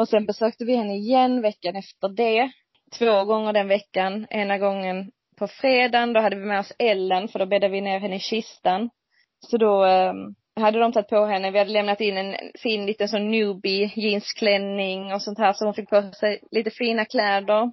[0.00, 2.50] Och sen besökte vi henne igen veckan efter det.
[2.98, 4.26] Två gånger den veckan.
[4.30, 8.00] Ena gången på fredagen, då hade vi med oss Ellen för då bäddade vi ner
[8.00, 8.90] henne i kistan.
[9.46, 10.12] Så då eh,
[10.60, 15.14] hade de tagit på henne, vi hade lämnat in en fin liten sån newbie jeansklänning
[15.14, 17.72] och sånt här så hon fick på sig lite fina kläder.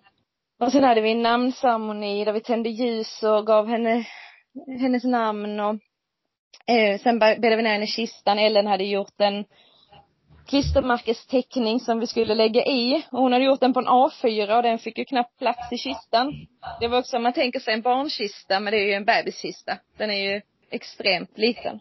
[0.59, 4.05] Och sen hade vi en namnceremoni där vi tände ljus och gav henne
[4.79, 5.75] hennes namn och
[6.75, 8.39] eh, sen bäddade vi ner henne i kistan.
[8.39, 9.45] Ellen hade gjort en
[10.47, 13.05] klistermärkesteckning som vi skulle lägga i.
[13.11, 15.77] Och hon hade gjort den på en A4 och den fick ju knappt plats i
[15.77, 16.47] kistan.
[16.79, 19.77] Det var också, om man tänker sig en barnkista, men det är ju en bebiskista.
[19.97, 21.79] Den är ju extremt liten.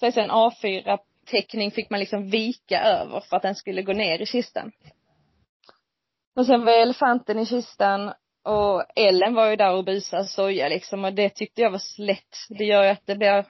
[0.00, 4.26] Så en A4-teckning fick man liksom vika över för att den skulle gå ner i
[4.26, 4.72] kistan.
[6.36, 8.12] Och sen var elefanten i kistan
[8.44, 12.00] och Ellen var ju där och busade och soja liksom och det tyckte jag var
[12.00, 12.36] lätt.
[12.48, 13.44] Det gör ju att det blir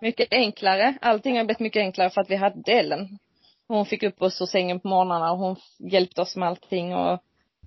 [0.00, 0.94] mycket enklare.
[1.00, 3.18] Allting har blivit mycket enklare för att vi hade Ellen.
[3.68, 7.12] Hon fick upp oss ur sängen på morgnarna och hon hjälpte oss med allting och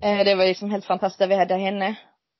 [0.02, 1.96] eh, det var liksom helt fantastiskt att vi hade henne.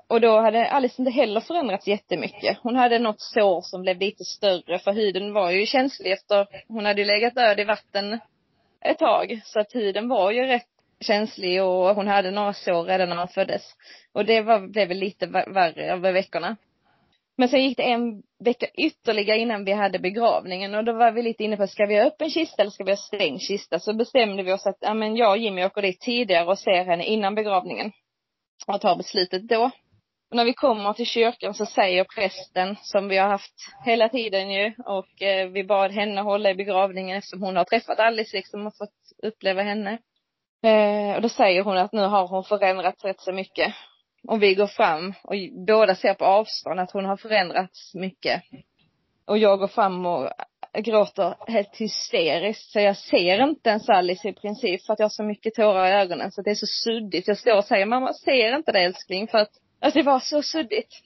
[0.09, 2.59] Och då hade Alice inte heller förändrats jättemycket.
[2.63, 6.87] Hon hade något sår som blev lite större för huden var ju känslig efter, hon
[6.87, 8.21] hade ju legat död i vatten
[8.81, 9.41] ett tag.
[9.45, 10.67] Så att huden var ju rätt
[11.01, 13.63] känslig och hon hade några sår redan när hon föddes.
[14.13, 16.57] Och det var, blev väl lite värre över veckorna.
[17.39, 21.23] Men sen gick det en vecka ytterligare innan vi hade begravningen och då var vi
[21.23, 23.79] lite inne på, ska vi ha öppen kista eller ska vi ha stängd kista?
[23.79, 26.85] Så bestämde vi oss att, ja men jag och Jimmy åker dit tidigare och ser
[26.85, 27.93] henne innan begravningen.
[28.67, 29.71] Och tar beslutet då.
[30.31, 34.51] Och när vi kommer till kyrkan så säger prästen, som vi har haft hela tiden
[34.51, 38.67] ju, och eh, vi bad henne hålla i begravningen eftersom hon har träffat Alice liksom
[38.67, 39.99] och fått uppleva henne.
[40.63, 43.75] Eh, och då säger hon att nu har hon förändrats rätt så mycket.
[44.23, 45.35] Om vi går fram och
[45.67, 48.43] båda ser på avstånd att hon har förändrats mycket.
[49.27, 50.31] Och jag går fram och
[50.79, 52.73] gråter helt hysteriskt.
[52.73, 55.87] Så jag ser inte ens Alice i princip för att jag har så mycket tårar
[55.87, 57.29] i ögonen så det är så suddigt.
[57.29, 59.51] Jag står och säger, mamma ser inte det älskling för att,
[59.81, 61.03] att det var så suddigt.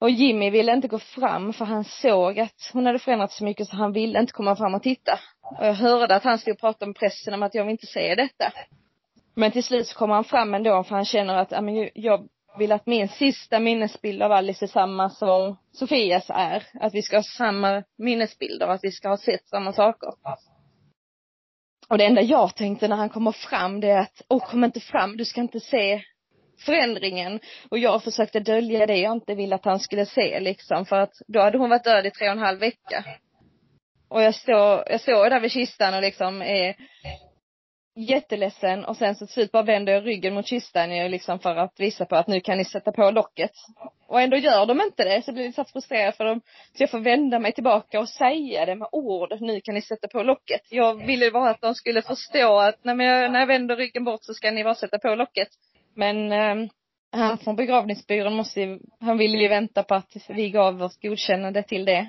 [0.00, 3.66] Och Jimmy ville inte gå fram för han såg att hon hade förändrats så mycket
[3.68, 5.20] så han ville inte komma fram och titta.
[5.58, 7.86] Och jag hörde att han stod och pratade med pressen om att jag vill inte
[7.86, 8.52] se detta.
[9.36, 12.28] Men till slut så kommer han fram ändå för han känner att, ja men jag
[12.58, 16.66] vill att min sista minnesbild av Alice är samma som Sofias är.
[16.80, 20.08] Att vi ska ha samma minnesbilder, att vi ska ha sett samma saker.
[21.88, 24.80] Och det enda jag tänkte när han kommer fram det är att, åh kom inte
[24.80, 26.02] fram, du ska inte se
[26.64, 27.40] förändringen.
[27.70, 31.12] Och jag försökte dölja det jag inte ville att han skulle se liksom för att
[31.26, 33.04] då hade hon varit död i tre och en halv vecka.
[34.08, 36.76] Och jag står, jag står där vid kistan och liksom är
[37.96, 41.56] jätteledsen och sen så till slut bara vänder jag ryggen mot kistan ju liksom för
[41.56, 43.50] att visa på att nu kan ni sätta på locket.
[44.08, 46.40] Och ändå gör de inte det så blir jag så frustrerad för dem.
[46.72, 50.08] Så jag får vända mig tillbaka och säga det med ord, nu kan ni sätta
[50.08, 50.60] på locket.
[50.70, 54.24] Jag ville bara att de skulle förstå att när jag, när jag vänder ryggen bort
[54.24, 55.48] så ska ni bara sätta på locket.
[55.94, 56.68] Men eh,
[57.12, 61.62] han från begravningsbyrån måste ju, han ville ju vänta på att vi gav vårt godkännande
[61.62, 62.08] till det.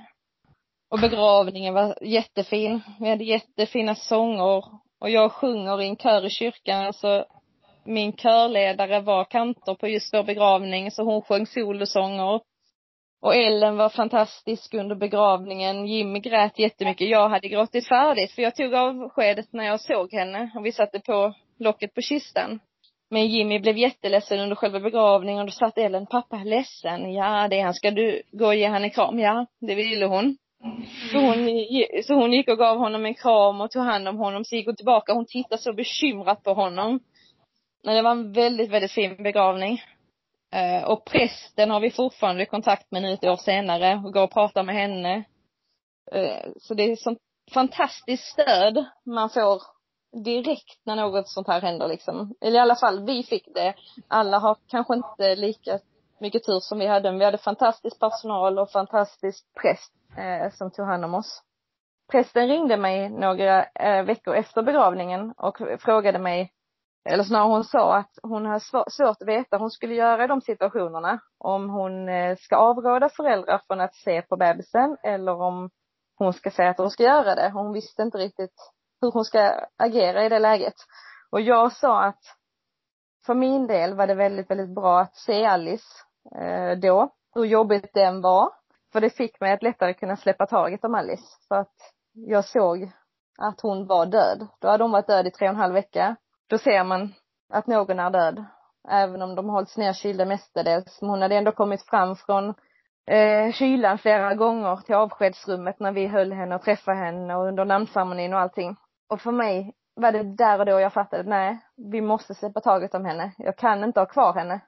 [0.90, 2.82] Och begravningen var jättefin.
[3.00, 4.64] Vi hade jättefina sånger
[5.00, 7.26] och jag sjunger i en kör i kyrkan, alltså
[7.84, 12.42] min körledare var kantor på just vår begravning, så hon sjöng solosånger.
[13.22, 15.88] Och Ellen var fantastisk under begravningen.
[15.88, 17.10] Jimmy grät jättemycket.
[17.10, 21.00] Jag hade gråtit färdigt för jag tog avskedet när jag såg henne och vi satte
[21.00, 22.60] på locket på kistan.
[23.10, 27.14] Men Jimmy blev jätteledsen under själva begravningen och då satt Ellen, pappa är ledsen.
[27.14, 27.74] Ja, det är han.
[27.74, 29.20] Ska du gå och ge henne en kram?
[29.20, 30.38] Ja, det ville hon.
[30.64, 30.86] Mm.
[31.12, 31.36] Så hon,
[32.04, 34.46] så hon gick och gav honom en kram och tog hand om honom.
[34.46, 35.14] Så gick hon tillbaka.
[35.14, 37.00] Hon tittade så bekymrat på honom.
[37.84, 39.82] Men det var en väldigt, väldigt fin begravning.
[40.52, 44.34] Eh, och prästen har vi fortfarande kontakt med nu ett år senare och går och
[44.34, 45.24] pratar med henne.
[46.12, 47.20] Eh, så det är sånt
[47.54, 49.62] fantastiskt stöd man får
[50.24, 52.34] direkt när något sånt här händer liksom.
[52.42, 53.74] Eller i alla fall, vi fick det.
[54.08, 55.80] Alla har kanske inte lika
[56.20, 60.72] mycket tur som vi hade, men vi hade fantastisk personal och fantastisk präst eh, som
[60.72, 61.44] tog hand om oss.
[62.12, 66.52] Prästen ringde mig några eh, veckor efter begravningen och frågade mig,
[67.10, 70.28] eller snarare hon sa att hon har svårt att veta hur hon skulle göra i
[70.28, 71.20] de situationerna.
[71.38, 75.70] Om hon eh, ska avråda föräldrar från att se på bebisen eller om
[76.18, 77.50] hon ska säga att hon ska göra det.
[77.50, 80.76] Hon visste inte riktigt hur hon ska agera i det läget.
[81.32, 82.22] Och jag sa att
[83.26, 85.88] för min del var det väldigt, väldigt bra att se Alice
[86.36, 88.50] eh, då, hur jobbigt den var.
[88.92, 91.28] För det fick mig att lättare kunna släppa taget om Alice.
[91.48, 91.76] För att
[92.14, 92.92] jag såg
[93.38, 94.48] att hon var död.
[94.60, 96.16] Då hade hon varit död i tre och en halv vecka.
[96.50, 97.14] Då ser man
[97.54, 98.46] att någon är död.
[98.90, 101.02] Även om de hållits nedkylda mestadels.
[101.02, 102.54] Men hon hade ändå kommit fram från
[103.08, 107.66] eh, kylan flera gånger till avskedsrummet när vi höll henne och träffade henne och under
[107.66, 108.76] namnceremonin och allting.
[109.10, 111.60] Och för mig var det där och då jag fattade, nej,
[111.92, 113.32] vi måste släppa taget om henne.
[113.38, 114.60] Jag kan inte ha kvar henne.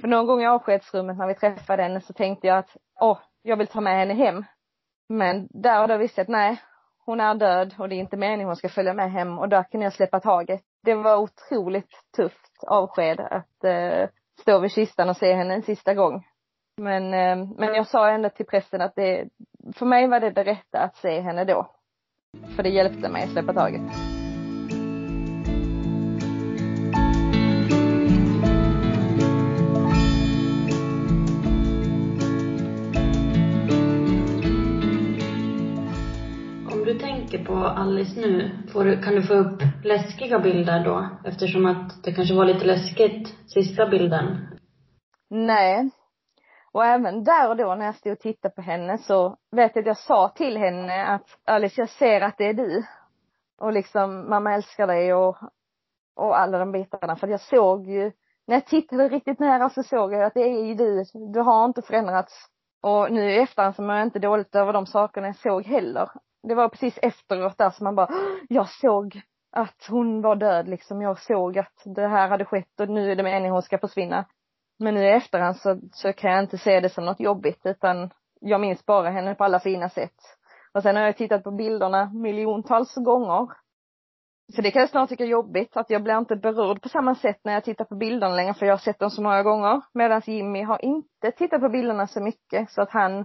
[0.00, 3.56] För någon gång i avskedsrummet när vi träffade henne så tänkte jag att, åh, jag
[3.56, 4.44] vill ta med henne hem.
[5.08, 6.60] Men där och då visste jag att nej,
[7.06, 9.62] hon är död och det är inte meningen hon ska följa med hem och där
[9.62, 10.62] kan jag släppa taget.
[10.82, 14.08] Det var otroligt tufft avsked att eh,
[14.40, 16.24] stå vid kistan och se henne en sista gång.
[16.76, 19.28] Men, eh, men jag sa ändå till prästen att det,
[19.74, 21.70] för mig var det det rätta att se henne då.
[22.56, 23.82] För det hjälpte mig att släppa taget.
[37.54, 41.08] På Alice nu, får du, kan du få upp läskiga bilder då?
[41.24, 44.46] Eftersom att det kanske var lite läskigt sista bilden.
[45.30, 45.90] Nej.
[46.72, 49.82] Och även där och då när jag stod och tittade på henne så vet jag
[49.82, 52.84] att jag sa till henne att Alice, jag ser att det är du.
[53.60, 55.36] Och liksom, mamma älskar dig och,
[56.16, 57.16] och alla de bitarna.
[57.16, 58.12] För jag såg ju,
[58.46, 61.04] när jag tittade riktigt nära så såg jag att det är ju du.
[61.32, 62.32] Du har inte förändrats.
[62.82, 66.08] Och nu i efterhand så mår jag inte dåligt över de sakerna jag såg heller.
[66.48, 68.08] Det var precis efteråt där som man bara,
[68.48, 69.20] jag såg
[69.52, 71.02] att hon var död liksom.
[71.02, 74.24] Jag såg att det här hade skett och nu är det meningen hon ska försvinna.
[74.78, 78.10] Men nu i efterhand så, så kan jag inte se det som något jobbigt utan
[78.40, 80.16] jag minns bara henne på alla fina sätt.
[80.74, 83.48] Och sen har jag tittat på bilderna miljontals gånger.
[84.56, 87.14] Så det kan jag snart tycka är jobbigt, att jag blir inte berörd på samma
[87.14, 89.82] sätt när jag tittar på bilderna längre för jag har sett dem så många gånger.
[89.94, 93.24] Medan Jimmy har inte tittat på bilderna så mycket så att han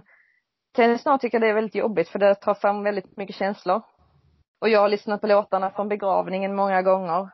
[0.72, 3.82] kan snart tycka det är väldigt jobbigt för det tar fram väldigt mycket känslor.
[4.60, 7.28] Och jag har lyssnat på låtarna från begravningen många gånger.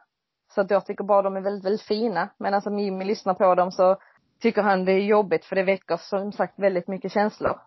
[0.55, 2.29] Så att jag tycker bara de är väldigt, väldigt fina.
[2.39, 3.97] Men alltså, som Jimmy lyssnar på dem så
[4.41, 7.61] tycker han det är jobbigt för det väcker som sagt väldigt mycket känslor.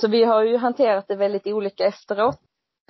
[0.00, 2.40] Så vi har ju hanterat det väldigt olika efteråt.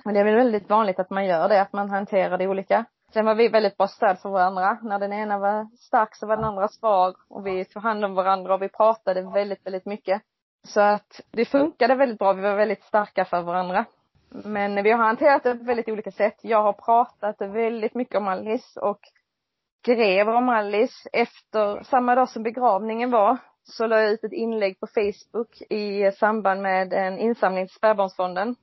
[0.05, 2.85] Men det är väl väldigt vanligt att man gör det, att man hanterar det olika.
[3.13, 4.77] Sen var vi väldigt bra stöd för varandra.
[4.81, 8.15] När den ena var stark så var den andra svag och vi tog hand om
[8.15, 10.21] varandra och vi pratade väldigt, väldigt mycket.
[10.63, 12.33] Så att det funkade väldigt bra.
[12.33, 13.85] Vi var väldigt starka för varandra.
[14.29, 16.39] Men vi har hanterat det på väldigt olika sätt.
[16.41, 18.99] Jag har pratat väldigt mycket om Alice och
[19.81, 24.79] skrev om Alice efter, samma dag som begravningen var, så la jag ut ett inlägg
[24.79, 28.55] på Facebook i samband med en insamling till Spädbarnsfonden.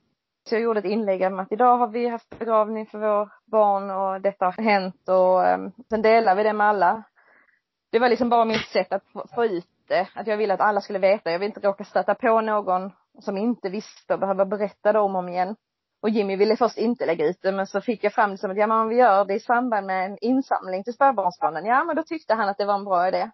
[0.49, 3.91] Så jag gjorde ett inlägg om att idag har vi haft begravning för vår barn
[3.91, 7.03] och detta har hänt och um, sen delar vi det med alla.
[7.91, 10.81] Det var liksom bara mitt sätt att få ut det, att jag ville att alla
[10.81, 11.31] skulle veta.
[11.31, 15.15] Jag vill inte råka stöta på någon som inte visste och behöva berätta det om
[15.15, 15.57] och om igen.
[16.03, 18.51] Och Jimmy ville först inte lägga ut det men så fick jag fram det som
[18.51, 21.85] att ja men om vi gör det i samband med en insamling till Spädbarnsfonden, ja
[21.85, 23.31] men då tyckte han att det var en bra idé.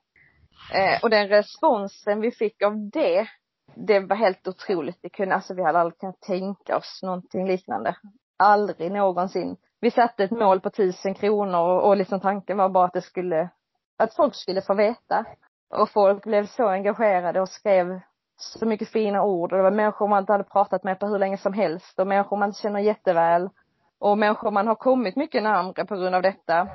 [0.73, 3.27] Eh, och den responsen vi fick av det,
[3.75, 4.99] det var helt otroligt.
[5.03, 7.97] Det kunde, alltså vi hade aldrig kunnat tänka oss någonting liknande.
[8.39, 9.57] Aldrig någonsin.
[9.81, 13.03] Vi satte ett mål på tusen kronor och, och liksom tanken var bara att det
[13.03, 13.49] skulle,
[13.99, 15.25] att folk skulle få veta.
[15.75, 18.01] Och folk blev så engagerade och skrev
[18.37, 21.19] så mycket fina ord och det var människor man inte hade pratat med på hur
[21.19, 23.51] länge som helst och människor man känner jätteväl.
[23.99, 26.69] Och människor man har kommit mycket närmare på grund av detta.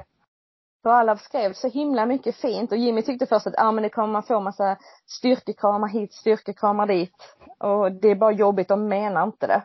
[0.84, 3.84] för alla skrev så himla mycket fint och Jimmy tyckte först att, ja ah, men
[3.84, 7.36] det kommer man få massa styrkekramar hit, styrkekramar dit.
[7.60, 9.64] Och det är bara jobbigt, de menar inte det.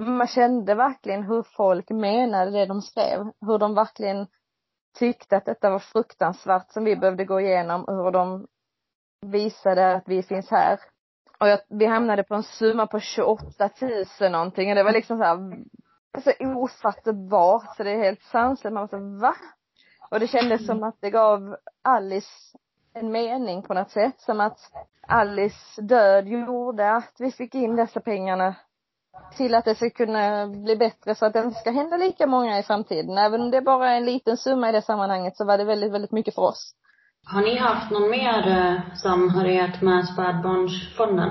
[0.00, 3.30] Man kände verkligen hur folk menade det de skrev.
[3.46, 4.26] Hur de verkligen
[4.98, 7.84] tyckte att detta var fruktansvärt som vi behövde gå igenom.
[7.88, 8.46] Hur de
[9.30, 10.80] visade att vi finns här.
[11.40, 13.70] Och jag, vi hamnade på en summa på 28
[14.20, 15.38] 000 någonting och det var liksom så här,
[16.12, 18.74] alltså ofattbart så det är helt sanslöst.
[18.74, 19.34] Man var så, va?
[20.10, 22.58] Och det kändes som att det gav Alice
[22.94, 24.20] en mening på något sätt.
[24.20, 24.58] Som att
[25.08, 28.54] Alice död gjorde att vi fick in dessa pengarna
[29.36, 32.58] till att det ska kunna bli bättre så att det inte ska hända lika många
[32.58, 33.18] i framtiden.
[33.18, 35.92] Även om det bara är en liten summa i det sammanhanget så var det väldigt,
[35.92, 36.74] väldigt mycket för oss.
[37.28, 41.30] Har ni haft någon mer eh, samhörighet med Spädbarnsfonden?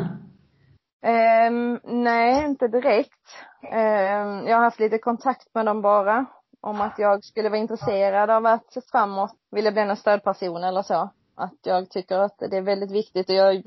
[1.47, 3.37] Um, nej, inte direkt.
[3.61, 6.25] Um, jag har haft lite kontakt med dem bara.
[6.61, 11.09] Om att jag skulle vara intresserad av att framåt vilja bli en stödperson eller så.
[11.35, 13.63] Att jag tycker att det är väldigt viktigt och jag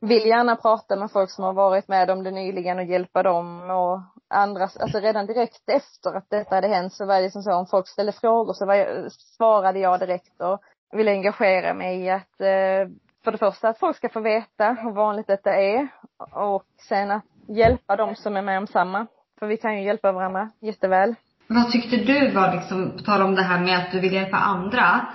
[0.00, 3.70] vill gärna prata med folk som har varit med om det nyligen och hjälpa dem
[3.70, 7.54] och andra, alltså redan direkt efter att detta hade hänt så var det som så
[7.54, 10.60] om folk ställde frågor så var jag, svarade jag direkt och
[10.92, 12.88] vill engagera mig i att eh,
[13.24, 15.88] för det första att folk ska få veta hur vanligt detta är
[16.32, 19.06] och sen att hjälpa dem som är med om samma.
[19.38, 21.14] För vi kan ju hjälpa varandra jätteväl.
[21.46, 24.36] Vad tyckte du var liksom, på tal om det här med att du vill hjälpa
[24.36, 25.06] andra.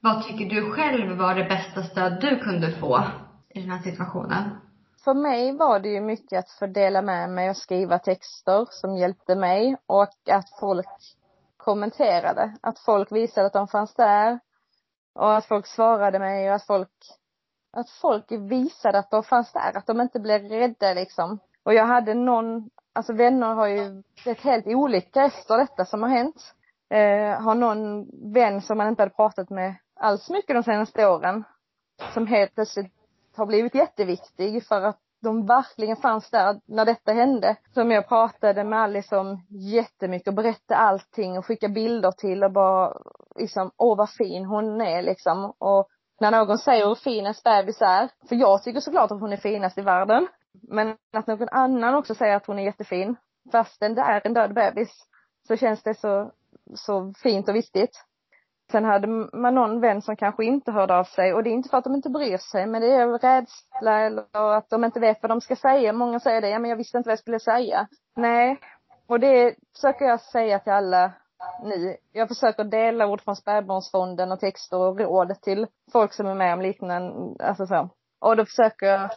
[0.00, 3.02] Vad tycker du själv var det bästa stöd du kunde få
[3.48, 4.50] i den här situationen?
[5.04, 8.96] För mig var det ju mycket att få dela med mig och skriva texter som
[8.96, 10.86] hjälpte mig och att folk
[11.56, 12.56] kommenterade.
[12.60, 14.38] Att folk visade att de fanns där,
[15.16, 16.90] och att folk svarade mig och att folk,
[17.72, 21.38] att folk visade att de fanns där, att de inte blev rädda liksom.
[21.62, 26.10] Och jag hade någon, alltså vänner har ju blivit helt olika efter detta som har
[26.10, 26.54] hänt.
[26.90, 31.44] Eh, har någon vän som man inte hade pratat med alls mycket de senaste åren,
[32.14, 32.92] som helt plötsligt
[33.36, 37.56] har blivit jätteviktig för att de verkligen fanns där när detta hände.
[37.74, 42.52] Som jag pratade med Alice om jättemycket och berättade allting och skickade bilder till och
[42.52, 42.92] bara
[43.36, 45.52] liksom, åh vad fin hon är liksom.
[45.58, 45.88] Och
[46.20, 49.36] när någon säger hur fin ens bebis är, för jag tycker såklart att hon är
[49.36, 50.28] finast i världen.
[50.68, 53.16] Men att någon annan också säger att hon är jättefin,
[53.52, 54.90] fastän det är en död bebis,
[55.48, 56.32] så känns det så,
[56.74, 58.04] så fint och viktigt.
[58.72, 61.68] Sen hade man någon vän som kanske inte hörde av sig och det är inte
[61.68, 65.22] för att de inte bryr sig men det är rädsla eller att de inte vet
[65.22, 65.92] vad de ska säga.
[65.92, 67.86] Många säger det, ja men jag visste inte vad jag skulle säga.
[68.16, 68.58] Nej.
[69.06, 71.12] Och det försöker jag säga till alla
[71.62, 71.96] nu.
[72.12, 76.54] Jag försöker dela ord från spädbarnsfonden och texter och råd till folk som är med
[76.54, 77.88] om liknande, alltså så.
[78.20, 79.10] Och då försöker jag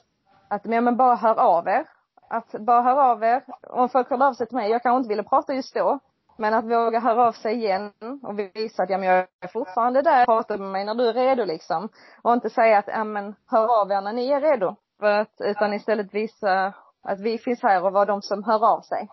[0.47, 1.85] att, ja men bara hör av er.
[2.29, 3.43] Att bara hör av er.
[3.69, 5.99] Om folk hör av sig till mig, jag kanske inte ville prata just då.
[6.39, 7.91] Men att våga höra av sig igen
[8.23, 11.13] och visa att ja, men jag är fortfarande där, prata med mig när du är
[11.13, 11.89] redo liksom.
[12.21, 14.75] Och inte säga att, ja men hör av er när ni är redo.
[14.99, 16.73] För att, utan istället visa
[17.03, 19.07] att vi finns här och vara de som hör av sig.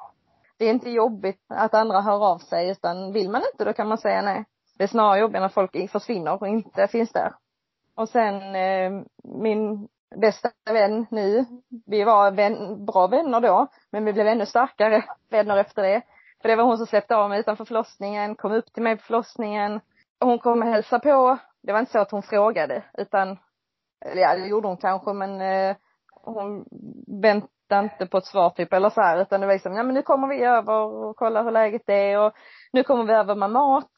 [0.59, 3.89] Det är inte jobbigt att andra hör av sig utan vill man inte då kan
[3.89, 4.45] man säga nej.
[4.79, 7.35] Det är snarare jobbigt när folk försvinner och inte finns där.
[7.97, 9.89] Och sen eh, min
[10.21, 11.45] bästa vän nu,
[11.87, 16.03] vi var vän, bra vänner då, men vi blev ännu starkare vänner efter det.
[16.43, 19.03] För det var hon som släppte av mig utanför förlossningen, kom upp till mig på
[19.03, 19.81] förlossningen.
[20.21, 21.39] Hon kom och hälsade på.
[21.63, 23.39] Det var inte så att hon frågade utan,
[24.05, 25.77] eller ja det gjorde hon kanske men eh,
[26.23, 26.65] hon
[27.23, 29.95] väntade inte på ett svar typ eller så här utan det var liksom, ja men
[29.95, 32.33] nu kommer vi över och kollar hur läget är och
[32.73, 33.91] nu kommer vi över med mat.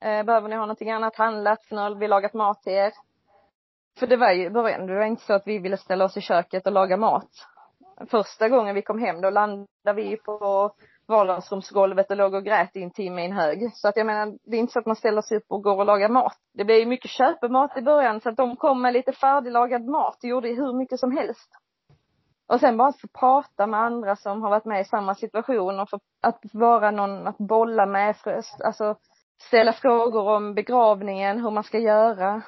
[0.00, 1.60] Eh, behöver ni ha någonting annat handlat?
[1.70, 2.92] Nu har vi lagat mat till er.
[3.98, 6.16] För det var ju i början, det var inte så att vi ville ställa oss
[6.16, 7.30] i köket och laga mat.
[8.10, 10.70] Första gången vi kom hem då landade vi på
[11.08, 13.70] vardagsrumsgolvet och låg och grät i en timme i en hög.
[13.74, 15.76] Så att jag menar, det är inte så att man ställer sig upp och går
[15.76, 16.36] och lagar mat.
[16.54, 20.16] Det blev ju mycket köpemat i början så att de kom med lite färdiglagad mat
[20.22, 21.50] och gjorde hur mycket som helst.
[22.46, 25.80] Och sen bara att få prata med andra som har varit med i samma situation
[25.80, 28.16] och få, att vara någon att bolla med,
[28.64, 28.96] alltså
[29.42, 32.42] ställa frågor om begravningen, hur man ska göra.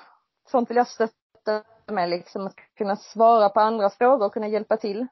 [0.49, 4.77] Sånt vill jag stötta med liksom, att kunna svara på andras frågor och kunna hjälpa
[4.77, 5.07] till.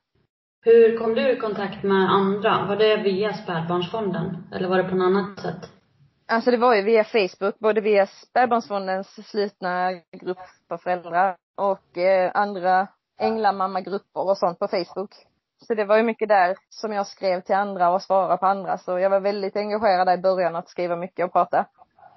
[0.66, 2.66] Hur kom du i kontakt med andra?
[2.68, 4.36] Var det via spädbarnsfonden?
[4.52, 5.70] Eller var det på något annat sätt?
[6.28, 10.38] Alltså det var ju via Facebook, både via spädbarnsfondens slutna grupp
[10.68, 12.88] för föräldrar och eh, andra
[13.20, 15.10] änglamammagrupper och sånt på Facebook.
[15.66, 18.78] Så det var ju mycket där som jag skrev till andra och svarade på andra.
[18.78, 21.66] Så jag var väldigt engagerad där i början att skriva mycket och prata.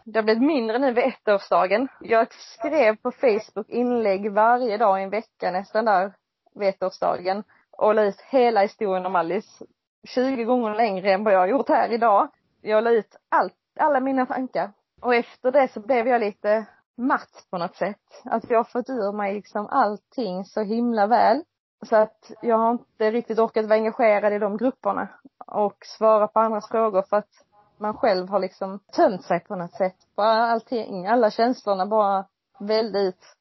[0.06, 1.88] Det har blivit mindre nu vid ettårsdagen.
[2.02, 6.14] Jag skrev på Facebook inlägg varje dag i en vecka nästan där
[6.56, 7.44] vid ettårsdagen
[7.78, 9.66] och la ut hela historien om Alice
[10.08, 12.28] 20 gånger längre än vad jag har gjort här idag.
[12.62, 14.72] Jag la ut allt, alla mina tankar.
[15.02, 16.66] Och efter det så blev jag lite
[16.98, 18.22] matt på något sätt.
[18.26, 21.44] Att jag har fått ur mig liksom allting så himla väl.
[21.86, 25.08] Så att jag har inte riktigt orkat vara engagerad i de grupperna
[25.48, 27.30] och svara på andras frågor för att
[27.78, 29.96] man själv har liksom tömt sig på något sätt.
[30.16, 32.26] Bara allting, alla känslorna bara
[32.60, 33.36] vällde ut.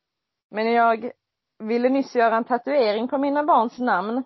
[0.50, 1.10] Men jag
[1.58, 4.24] ville nyss göra en tatuering på mina barns namn.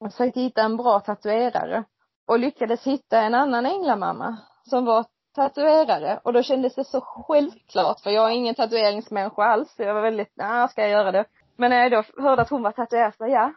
[0.00, 1.84] Och försökte hitta en bra tatuerare.
[2.26, 5.04] Och lyckades hitta en annan änglamamma som var
[5.34, 9.74] tatuerare och då kändes det så självklart för jag är ingen tatueringsmänniska alls.
[9.78, 11.24] Jag var väldigt, nej ska jag göra det?
[11.56, 13.52] Men när jag då hörde att hon var tatuerad så ja.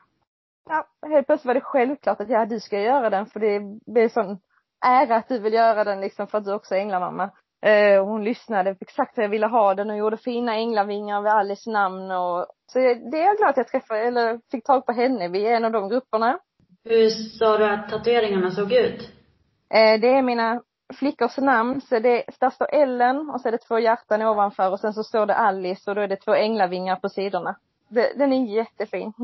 [0.70, 3.60] Ja, helt plötsligt var det självklart att ja, du ska göra den för det
[3.92, 4.40] blir sån
[4.86, 7.30] ära att du vill göra den liksom för att du också är änglamamma.
[7.62, 11.72] Eh, hon lyssnade exakt hur jag ville ha den och gjorde fina änglavingar med Alice
[11.72, 15.28] namn och så det är jag glad att jag träffade, eller fick tag på henne
[15.28, 16.40] vid en av de grupperna.
[16.84, 19.02] Hur sa du att tatueringarna såg ut?
[19.70, 20.62] Eh, det är mina
[20.94, 24.80] flickors namn, så det, där står Ellen och så är det två hjärtan ovanför och
[24.80, 27.56] sen så står det Alice och då är det två änglavingar på sidorna.
[27.88, 29.14] Det, den är jättefin.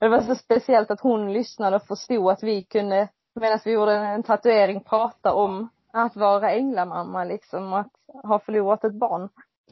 [0.00, 3.08] Det var så speciellt att hon lyssnade och förstod att vi kunde,
[3.40, 8.94] medan vi gjorde en tatuering, prata om att vara änglamamma liksom att ha förlorat ett
[8.94, 9.28] barn.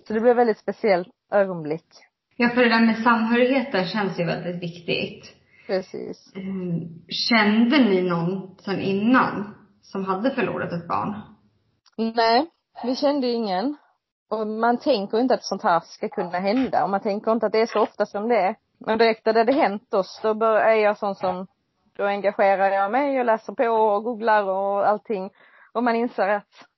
[0.07, 1.87] Så det blev väldigt speciellt ögonblick.
[2.37, 5.37] Ja, för det där med samhörigheten känns ju väldigt viktigt.
[5.67, 6.33] Precis.
[6.37, 11.21] Mm, kände ni någon sen innan som hade förlorat ett barn?
[11.97, 12.47] Nej,
[12.85, 13.77] vi kände ingen.
[14.29, 17.53] Och man tänker inte att sånt här ska kunna hända och man tänker inte att
[17.53, 18.57] det är så ofta som det är.
[18.79, 21.47] Men direkt när det hänt oss, då är jag sån som,
[21.97, 25.31] då engagerar jag mig och läser på och googlar och allting.
[25.77, 26.68] Och man inser att,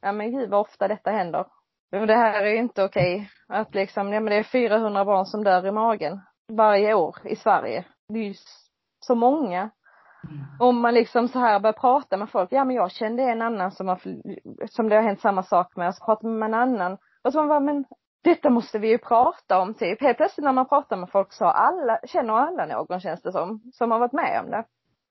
[0.00, 1.46] ja men gud vad ofta detta händer.
[1.92, 3.30] Och det här är ju inte okej.
[3.48, 6.20] Att liksom, ja men det är 400 barn som dör i magen
[6.52, 7.84] varje år i Sverige.
[8.08, 8.34] Det är ju
[9.00, 9.70] så många.
[10.60, 13.72] Om man liksom så här börjar prata med folk, ja men jag kände en annan
[13.72, 14.00] som har,
[14.66, 16.98] som det har hänt samma sak med, och så pratar man med en annan.
[17.24, 17.84] Och så man bara, men
[18.24, 20.00] detta måste vi ju prata om typ.
[20.00, 23.60] Helt plötsligt när man pratar med folk så alla, känner alla någon känns det som,
[23.72, 24.64] som har varit med om det.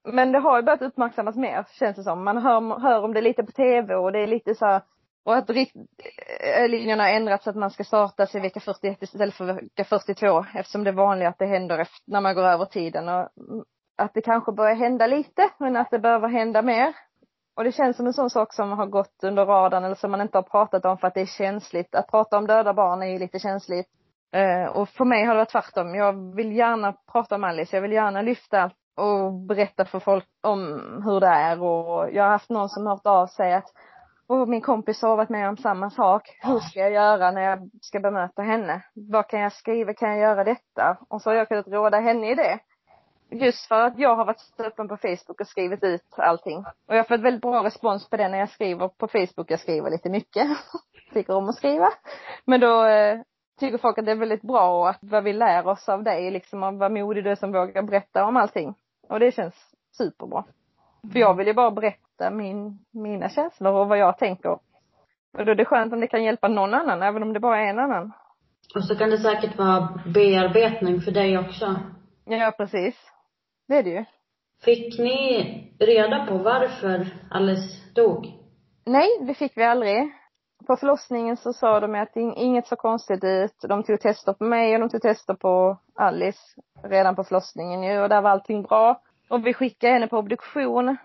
[0.04, 2.24] Men det har ju börjat uppmärksammas mer känns det som.
[2.24, 4.82] Man hör, hör om det lite på tv och det är lite så här,
[5.24, 9.34] och att riktlinjerna eh, har ändrats så att man ska starta sig vecka 41 istället
[9.34, 12.64] för vecka 42 eftersom det är vanligt att det händer efter, när man går över
[12.64, 13.64] tiden och mm,
[13.98, 16.94] att det kanske börjar hända lite men att det behöver hända mer.
[17.56, 20.20] Och det känns som en sån sak som har gått under radarn eller som man
[20.20, 21.94] inte har pratat om för att det är känsligt.
[21.94, 23.86] Att prata om döda barn är ju lite känsligt.
[24.32, 25.94] Eh, och för mig har det varit tvärtom.
[25.94, 27.76] Jag vill gärna prata om Alice.
[27.76, 28.70] Jag vill gärna lyfta
[29.00, 30.62] och berätta för folk om
[31.04, 33.72] hur det är och jag har haft någon som har hört av sig att
[34.30, 36.38] och min kompis har varit med om samma sak.
[36.42, 38.82] Hur ska jag göra när jag ska bemöta henne?
[38.94, 39.94] Vad kan jag skriva?
[39.94, 40.98] Kan jag göra detta?
[41.08, 42.58] Och så har jag kunnat råda henne i det.
[43.30, 46.58] Just för att jag har varit så öppen på Facebook och skrivit ut allting.
[46.58, 49.50] Och jag har fått väldigt bra respons på det när jag skriver på Facebook.
[49.50, 50.48] Jag skriver lite mycket.
[51.12, 51.88] Tycker om att skriva.
[52.44, 53.20] Men då eh,
[53.60, 56.30] tycker folk att det är väldigt bra och att vad vi lär oss av dig
[56.30, 58.74] liksom, och vad modig du är som vågar berätta om allting.
[59.10, 59.54] Och det känns
[59.92, 60.44] superbra.
[61.12, 64.50] För jag vill ju bara berätta min, mina känslor och vad jag tänker.
[65.32, 67.58] Och då är det skönt om det kan hjälpa någon annan, även om det bara
[67.60, 68.12] är en annan.
[68.74, 71.76] Och så kan det säkert vara bearbetning för dig också.
[72.24, 72.94] Ja, precis.
[73.68, 74.04] Det är det ju.
[74.64, 78.26] Fick ni reda på varför Alice dog?
[78.86, 80.12] Nej, det fick vi aldrig.
[80.66, 83.56] På förlossningen så sa de att inget så konstigt ut.
[83.62, 86.40] De tog tester på mig och de tog tester på Alice
[86.82, 89.02] redan på förlossningen ju och där var allting bra.
[89.28, 90.96] Och vi skickade henne på obduktion.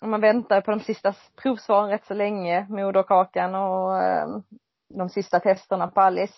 [0.00, 4.28] Och man väntade på de sista provsvaren rätt så länge, moderkakan och eh,
[4.94, 6.34] de sista testerna på Alice.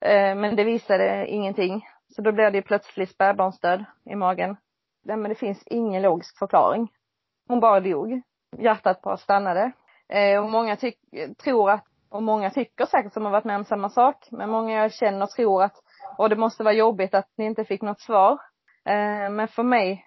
[0.00, 1.86] Eh, men det visade ingenting.
[2.16, 4.56] Så då blev det ju plötsligt spädbarnsdöd i magen.
[5.04, 6.88] Nej, men det finns ingen logisk förklaring.
[7.48, 8.22] Hon bara dog.
[8.58, 9.72] Hjärtat bara stannade.
[10.10, 10.76] Eh, och många
[11.42, 14.82] tror att, och många tycker säkert som har varit med om samma sak, men många
[14.82, 15.76] jag känner tror att,
[16.18, 18.32] och det måste vara jobbigt att ni inte fick något svar.
[18.84, 20.04] Eh, men för mig,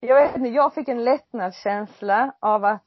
[0.00, 2.86] jag vet inte, jag fick en lättnadskänsla av att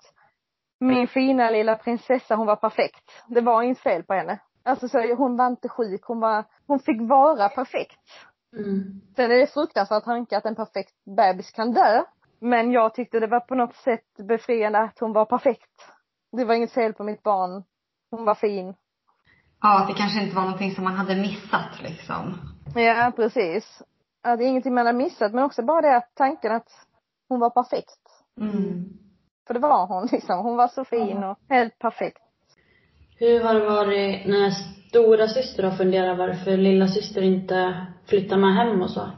[0.79, 3.23] min fina lilla prinsessa, hon var perfekt.
[3.27, 4.39] Det var inget fel på henne.
[4.63, 7.99] Alltså så, hon var inte sjuk, hon var, hon fick vara perfekt.
[8.57, 9.01] Mm.
[9.15, 12.03] Sen är det fruktansvärt tanke att en perfekt bebis kan dö.
[12.39, 15.93] Men jag tyckte det var på något sätt befriande att hon var perfekt.
[16.38, 17.63] Det var inget fel på mitt barn.
[18.11, 18.73] Hon var fin.
[19.61, 22.34] Ja, att det kanske inte var någonting som man hade missat liksom.
[22.75, 23.81] Ja, precis.
[24.23, 26.69] Att det är ingenting man hade missat, men också bara det att tanken att
[27.29, 27.99] hon var perfekt.
[28.41, 28.89] Mm.
[29.47, 30.39] För det var hon liksom.
[30.39, 32.21] Hon var så fin och helt perfekt.
[33.19, 34.49] Hur har det varit när
[34.89, 39.09] stora syster har funderat varför lilla syster inte flyttar med hem och så?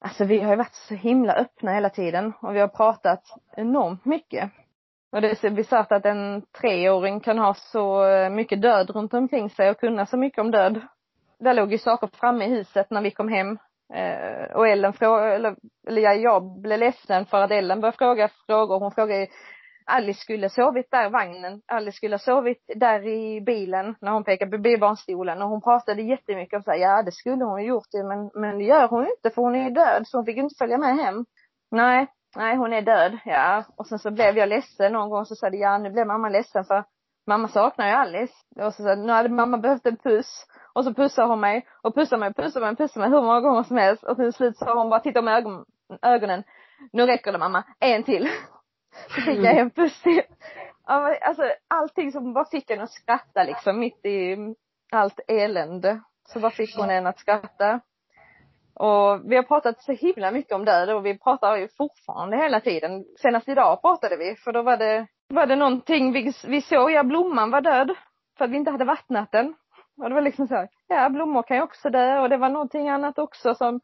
[0.00, 3.22] Alltså vi har ju varit så himla öppna hela tiden och vi har pratat
[3.56, 4.50] enormt mycket.
[5.12, 9.14] Och det är så bisarrt att en treåring kan ha så eh, mycket död runt
[9.14, 10.80] omkring sig och kunna så mycket om död.
[11.38, 13.58] Där låg ju saker framme i huset när vi kom hem.
[13.94, 15.56] Eh, och Ellen frågade, eller,
[15.88, 18.80] eller jag, jag blev ledsen för att Ellen började fråga frågor.
[18.80, 19.26] Hon frågade
[19.90, 21.62] Alice skulle sovit där i vagnen.
[21.66, 26.02] Alice skulle ha sovit där i bilen när hon pekade på bilbarnstolen och hon pratade
[26.02, 29.06] jättemycket om så här, ja det skulle hon ju gjort men, men det gör hon
[29.06, 31.24] inte för hon är ju död så hon fick inte följa med hem.
[31.70, 32.06] Nej,
[32.36, 33.64] nej hon är död, ja.
[33.76, 36.28] Och sen så blev jag ledsen någon gång så sa jag, ja nu blev mamma
[36.28, 36.84] ledsen för
[37.28, 38.34] mamma saknar ju Alice.
[38.56, 40.46] Och så sa nu hade mamma behövt en puss.
[40.72, 43.62] Och så pussar hon mig och pussar mig, pussar mig, pussar mig hur många gånger
[43.62, 45.64] som helst och till slut sa hon bara titta med ögon,
[46.02, 46.44] ögonen.
[46.92, 48.28] Nu räcker det mamma, en till.
[49.14, 50.22] Så fick jag en puss till.
[50.84, 54.36] Alltså allting som bara fick en att skratta liksom mitt i
[54.92, 56.00] allt elände.
[56.28, 57.80] Så bara fick hon en att skratta.
[58.78, 62.60] Och vi har pratat så himla mycket om död och vi pratar ju fortfarande hela
[62.60, 63.04] tiden.
[63.18, 67.02] Senast idag pratade vi för då var det, var det någonting vi, vi såg, ja
[67.02, 67.94] blomman var död.
[68.38, 69.54] För att vi inte hade vattnat den.
[70.02, 72.48] Och det var liksom så här, ja blommor kan ju också dö och det var
[72.48, 73.80] någonting annat också som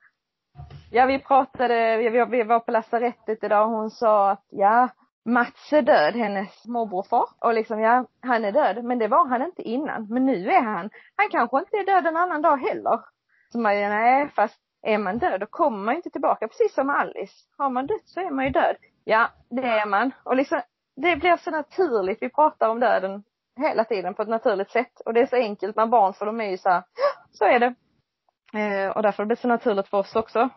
[0.91, 4.89] Ja vi pratade, vi, vi var på lasarettet idag och hon sa att ja
[5.27, 7.25] Mats är död, hennes morbrorfar.
[7.41, 8.85] Och liksom ja, han är död.
[8.85, 10.07] Men det var han inte innan.
[10.09, 10.91] Men nu är han.
[11.17, 13.01] Han kanske inte är död en annan dag heller.
[13.53, 16.49] Så man, nej fast är man död då kommer man inte tillbaka.
[16.49, 17.35] Precis som Alice.
[17.59, 18.77] Har man dött så är man ju död.
[19.05, 20.11] Ja, det är man.
[20.25, 20.61] Och liksom,
[20.97, 22.23] det blir så naturligt.
[22.23, 23.23] Vi pratar om döden
[23.57, 25.01] hela tiden på ett naturligt sätt.
[25.05, 26.83] Och det är så enkelt med barn för de är ju så här,
[27.31, 27.75] så är det.
[28.59, 30.49] Eh, och därför blir det så naturligt för oss också.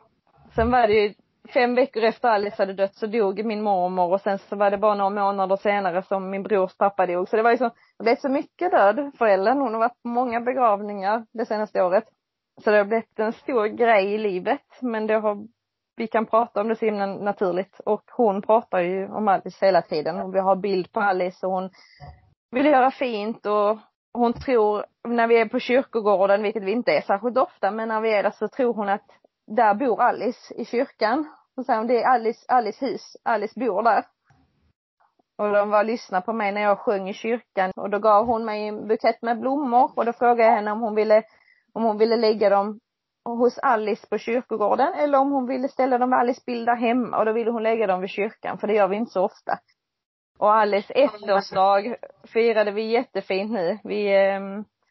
[0.55, 1.13] Sen var det ju
[1.53, 4.77] fem veckor efter Alice hade dött så dog min mormor och sen så var det
[4.77, 7.29] bara några månader senare som min brors pappa dog.
[7.29, 9.57] Så det var ju så, det blev så mycket död för Ellen.
[9.57, 12.03] Hon har varit på många begravningar det senaste året.
[12.61, 14.81] Så det har blivit en stor grej i livet.
[14.81, 15.47] Men det har,
[15.95, 17.79] vi kan prata om det så himla naturligt.
[17.79, 20.19] Och hon pratar ju om Alice hela tiden.
[20.19, 21.69] Och vi har bild på Alice och hon
[22.51, 23.77] vill göra fint och
[24.13, 28.01] hon tror, när vi är på kyrkogården, vilket vi inte är särskilt ofta, men när
[28.01, 29.05] vi är där så tror hon att
[29.47, 31.27] där bor Alice i kyrkan.
[31.55, 34.05] Så säger hon, det är Alice, Alice hus, Alice bor där.
[35.37, 38.25] Och de var och lyssnade på mig när jag sjöng i kyrkan och då gav
[38.25, 41.23] hon mig en bukett med blommor och då frågade jag henne om hon ville,
[41.77, 42.79] om hon ville lägga dem
[43.25, 47.17] hos Alice på kyrkogården eller om hon ville ställa dem vid Alice bild där hemma
[47.17, 49.59] och då ville hon lägga dem vid kyrkan för det gör vi inte så ofta.
[50.39, 53.79] Och Alice ettårsdag firade vi jättefint nu.
[53.83, 54.39] Vi eh,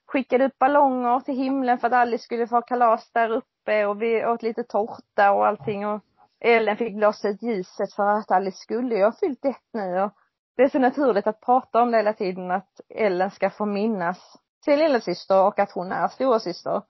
[0.06, 4.26] skickade upp ballonger till himlen för att Alice skulle få kalas där uppe och vi
[4.26, 6.00] åt lite tårta och allting och
[6.40, 10.12] Ellen fick blåsa ut ljuset för att Alice skulle ju ha fyllt ett nu och
[10.56, 14.36] det är så naturligt att prata om det hela tiden att Ellen ska få minnas
[14.66, 16.82] sin lillasyster och att hon är storasyster.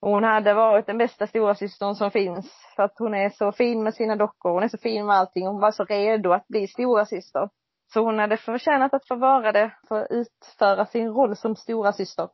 [0.00, 3.82] Och hon hade varit den bästa storasystern som finns för att hon är så fin
[3.82, 6.66] med sina dockor, hon är så fin med allting, hon var så redo att bli
[6.66, 7.48] storasyster.
[7.92, 12.28] Så hon hade förtjänat att få vara det, för att utföra sin roll som storasyster.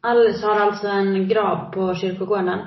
[0.00, 2.58] Alice har alltså en grav på kyrkogården?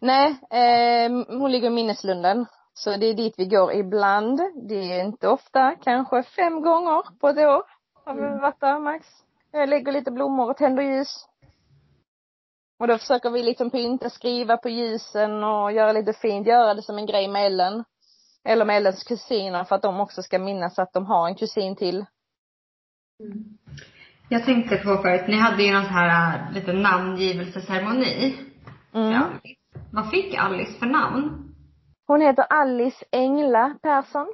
[0.00, 2.46] Nej, eh, hon ligger i minneslunden.
[2.74, 4.40] Så det är dit vi går ibland.
[4.68, 7.62] Det är inte ofta, kanske fem gånger på ett år
[8.04, 9.06] har vi varit där max.
[9.52, 11.26] Jag lägger lite blommor och tänder ljus.
[12.78, 16.82] Och då försöker vi liksom pynta, skriva på ljusen och göra lite fint, göra det
[16.82, 17.84] som en grej med Ellen.
[18.44, 21.76] Eller med Ellens kusiner för att de också ska minnas att de har en kusin
[21.76, 22.06] till.
[23.20, 23.58] Mm.
[24.28, 28.36] Jag tänkte på förut, ni hade ju någon sån här äh, liten namngivelseceremoni.
[28.94, 29.12] Mm.
[29.12, 29.26] Ja.
[29.92, 31.54] Vad fick Alice för namn?
[32.06, 34.26] Hon heter Alice Engla Persson.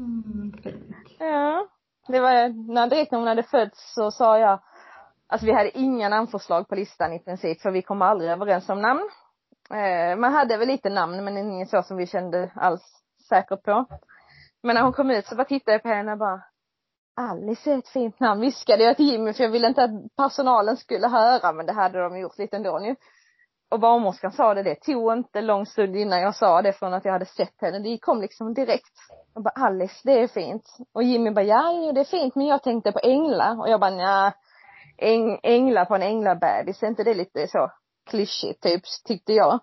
[0.00, 0.96] Mm, fint.
[1.18, 1.68] Ja.
[2.08, 4.60] Det var, när direkt när hon hade fötts så sa jag,
[5.26, 8.80] alltså vi hade inga namnförslag på listan i princip för vi kom aldrig överens om
[8.80, 9.10] namn.
[9.70, 13.86] Eh, man hade väl lite namn men inget så som vi kände alls säkert på.
[14.62, 16.42] Men när hon kom ut så bara tittade jag på henne och bara
[17.16, 20.76] Alice är ett fint namn, viskade jag till Jimmy för jag ville inte att personalen
[20.76, 22.96] skulle höra men det hade de gjort lite ändå nu.
[23.70, 27.04] Och barnmorskan sa det, det tog inte lång stund innan jag sa det från att
[27.04, 27.78] jag hade sett henne.
[27.78, 28.96] Det kom liksom direkt.
[29.34, 30.76] Jag bara, Alice, det är fint.
[30.92, 33.60] Och Jimmy bara, ja, det är fint, men jag tänkte på änglar.
[33.60, 34.32] Och jag bara, nja,
[34.98, 37.70] äng, änglar på en änglabebis, är inte det lite så
[38.10, 39.60] klyschigt, typ, tyckte jag.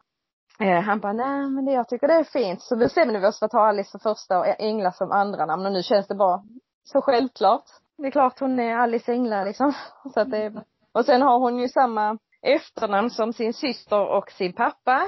[0.59, 2.61] Eh, han bara, nej men det, jag tycker det är fint.
[2.61, 5.65] Så bestämde vi oss för att ta Alice som första och Änglar som andra namn
[5.65, 6.43] och nu känns det bara
[6.83, 7.65] så självklart.
[7.97, 9.73] Det är klart hon är Alice Änglar liksom.
[10.13, 10.53] Så att det,
[10.91, 15.03] och sen har hon ju samma efternamn som sin syster och sin pappa.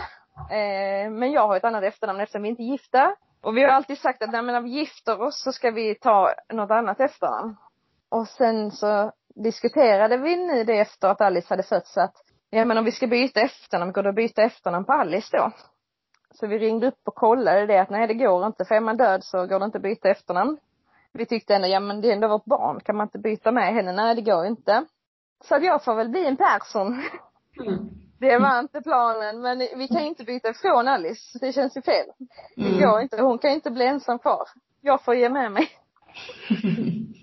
[0.52, 3.16] Eh, men jag har ett annat efternamn eftersom vi inte är gifta.
[3.42, 6.72] Och vi har alltid sagt att när vi gifter oss så ska vi ta något
[6.72, 7.56] annat efternamn.
[8.10, 12.14] Och sen så diskuterade vi nu det efter att Alice hade fötts att,
[12.50, 15.52] ja men om vi ska byta efternamn, går det att byta efternamn på Alice då?
[16.32, 18.98] Så vi ringde upp och kollade det att nej det går inte, för är man
[18.98, 20.58] död så går det inte att byta efternamn.
[21.14, 23.74] Vi tyckte ändå, ja men det är ändå vårt barn, kan man inte byta med
[23.74, 23.92] henne?
[23.92, 24.86] Nej det går inte.
[25.44, 27.04] Så att jag får väl bli en Persson.
[27.60, 27.90] Mm.
[28.20, 31.40] Det var inte planen, men vi kan inte byta ifrån Alice.
[31.42, 32.06] Det känns ju fel.
[32.56, 32.80] Det mm.
[32.80, 33.22] går inte.
[33.22, 34.48] Hon kan inte bli ensam kvar.
[34.82, 35.70] Jag får ge med mig.
[36.50, 37.14] Mm.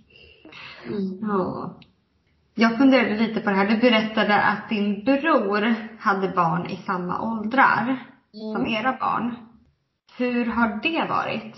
[1.22, 1.74] Ja.
[2.54, 3.68] Jag funderade lite på det här.
[3.68, 8.52] Du berättade att din bror hade barn i samma åldrar mm.
[8.52, 9.36] som era barn.
[10.18, 11.56] Hur har det varit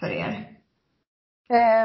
[0.00, 0.58] för er?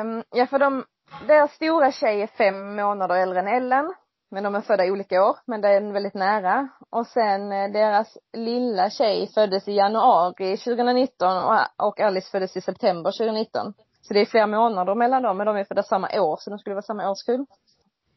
[0.01, 0.83] Um, ja, för de,
[1.27, 3.93] deras stora tjej är fem månader äldre än Ellen.
[4.33, 6.69] Men de är födda i olika år, men det är väldigt nära.
[6.89, 11.43] Och sen eh, deras lilla tjej föddes i januari 2019
[11.77, 13.73] och Alice föddes i september 2019.
[14.01, 16.59] Så det är flera månader mellan dem, men de är födda samma år, så de
[16.59, 17.45] skulle vara samma årskull.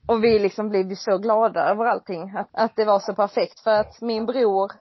[0.09, 3.61] Och vi liksom blev ju så glada över allting, att, att det var så perfekt.
[3.61, 4.73] För att min bror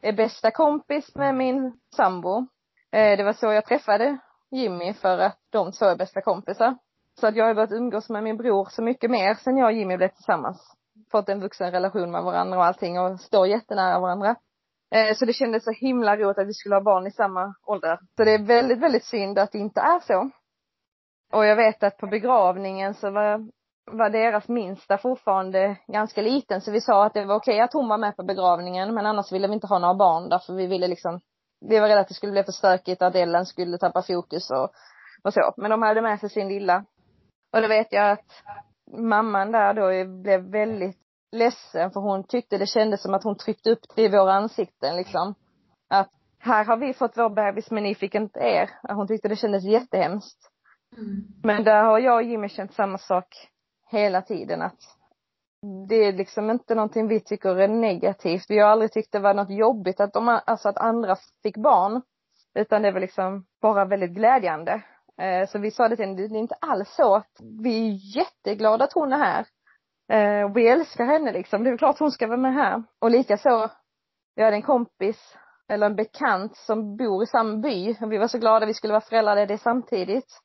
[0.00, 2.46] är bästa kompis med min sambo.
[2.92, 4.18] Eh, det var så jag träffade
[4.50, 6.76] Jimmy, för att de två är bästa kompisar.
[7.20, 9.72] Så att jag har börjat umgås med min bror så mycket mer sen jag och
[9.72, 10.76] Jimmy blev tillsammans.
[11.10, 14.36] Fått en vuxen relation med varandra och allting och står jättenära varandra.
[14.94, 17.98] Eh, så det kändes så himla roligt att vi skulle ha barn i samma ålder.
[18.16, 20.30] Så det är väldigt, väldigt synd att det inte är så.
[21.32, 23.48] Och jag vet att på begravningen så var,
[23.90, 27.88] var deras minsta fortfarande ganska liten så vi sa att det var okej att hon
[27.88, 30.88] var med på begravningen men annars ville vi inte ha några barn därför vi ville
[30.88, 31.20] liksom
[31.68, 34.70] vi var rädda att det skulle bli för stökigt, att Ellen skulle tappa fokus och,
[35.22, 35.54] och så.
[35.56, 36.84] Men de hade med sig sin lilla.
[37.52, 38.42] Och då vet jag att
[38.98, 40.98] mamman där då blev väldigt
[41.32, 44.96] ledsen för hon tyckte det kändes som att hon tryckte upp det i våra ansikten
[44.96, 45.34] liksom.
[45.88, 48.70] Att här har vi fått vår bebis men ni fick inte er.
[48.82, 50.38] Hon tyckte det kändes jättehemskt.
[50.96, 51.26] Mm.
[51.42, 53.48] Men där har jag och Jimmy känt samma sak
[53.90, 54.80] hela tiden att
[55.88, 58.44] det är liksom inte någonting vi tycker är negativt.
[58.48, 62.02] Vi har aldrig tyckt det var något jobbigt att de, alltså att andra fick barn.
[62.54, 64.82] Utan det var liksom bara väldigt glädjande.
[65.22, 68.16] Eh, så vi sa det till henne, det är inte alls så att vi är
[68.16, 69.46] jätteglada att hon är här.
[70.12, 71.64] Eh, och vi älskar henne liksom.
[71.64, 72.82] Det är klart hon ska vara med här.
[73.00, 73.70] Och likaså,
[74.36, 75.36] vi hade en kompis,
[75.68, 77.96] eller en bekant som bor i samma by.
[78.00, 80.38] Och vi var så glada vi skulle vara föräldralediga samtidigt.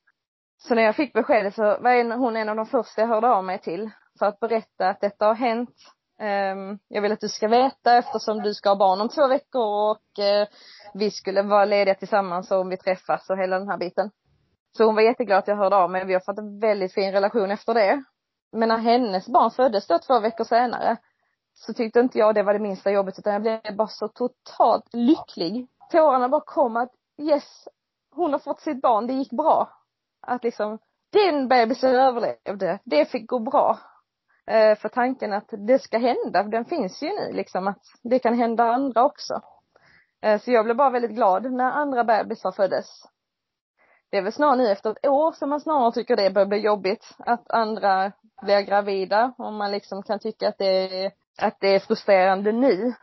[0.58, 3.44] Så när jag fick beskedet så var hon en av de första jag hörde av
[3.44, 3.90] mig till.
[4.18, 5.74] För att berätta att detta har hänt.
[6.20, 9.90] Ehm, jag vill att du ska veta eftersom du ska ha barn om två veckor
[9.90, 10.48] och eh,
[10.94, 14.10] vi skulle vara lediga tillsammans om vi träffas och hela den här biten.
[14.76, 16.04] Så hon var jätteglad att jag hörde av mig.
[16.06, 18.04] Vi har fått en väldigt fin relation efter det.
[18.52, 20.96] Men när hennes barn föddes då två veckor senare
[21.54, 24.94] så tyckte inte jag det var det minsta jobbet utan jag blev bara så totalt
[24.94, 25.66] lycklig.
[25.90, 26.92] Tårarna bara kom att
[27.22, 27.68] yes,
[28.10, 29.68] hon har fått sitt barn, det gick bra.
[30.20, 30.78] Att liksom,
[31.12, 33.78] den bebisen överlevde, det fick gå bra.
[34.46, 38.34] Eh, för tanken att det ska hända, den finns ju nu liksom att det kan
[38.34, 39.40] hända andra också.
[40.22, 42.86] Eh, så jag blev bara väldigt glad när andra bebisar föddes
[44.10, 46.58] det är väl snarare nu efter ett år som man snarare tycker det börjar bli
[46.58, 51.74] jobbigt att andra blir gravida och man liksom kan tycka att det är, att det
[51.74, 52.94] är frustrerande nu.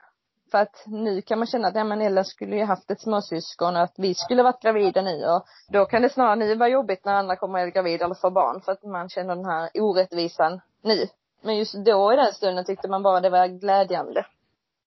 [0.52, 3.76] För att nu kan man känna att, ja men Ellen skulle ju haft ett småsyskon
[3.76, 7.06] och att vi skulle varit gravida nu och då kan det snarare nu vara jobbigt
[7.06, 10.62] när andra kommer att gravida eller får barn för att man känner den här orättvisan
[10.84, 11.08] nu.
[11.44, 14.26] Men just då i den stunden tyckte man bara det var glädjande.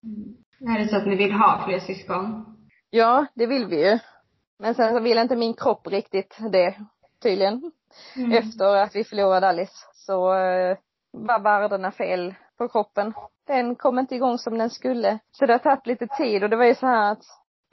[0.02, 0.76] Mm.
[0.76, 2.56] Är det så att ni vill ha fler syskon?
[2.90, 3.98] Ja, det vill vi ju.
[4.59, 6.74] Men sen så vill inte min kropp riktigt det
[7.22, 7.72] tydligen.
[8.16, 8.32] Mm.
[8.32, 10.78] Efter att vi förlorade Alice så eh,
[11.12, 13.14] var värdena fel på kroppen.
[13.46, 15.18] Den kom inte igång som den skulle.
[15.32, 17.24] Så det har tagit lite tid och det var ju så här att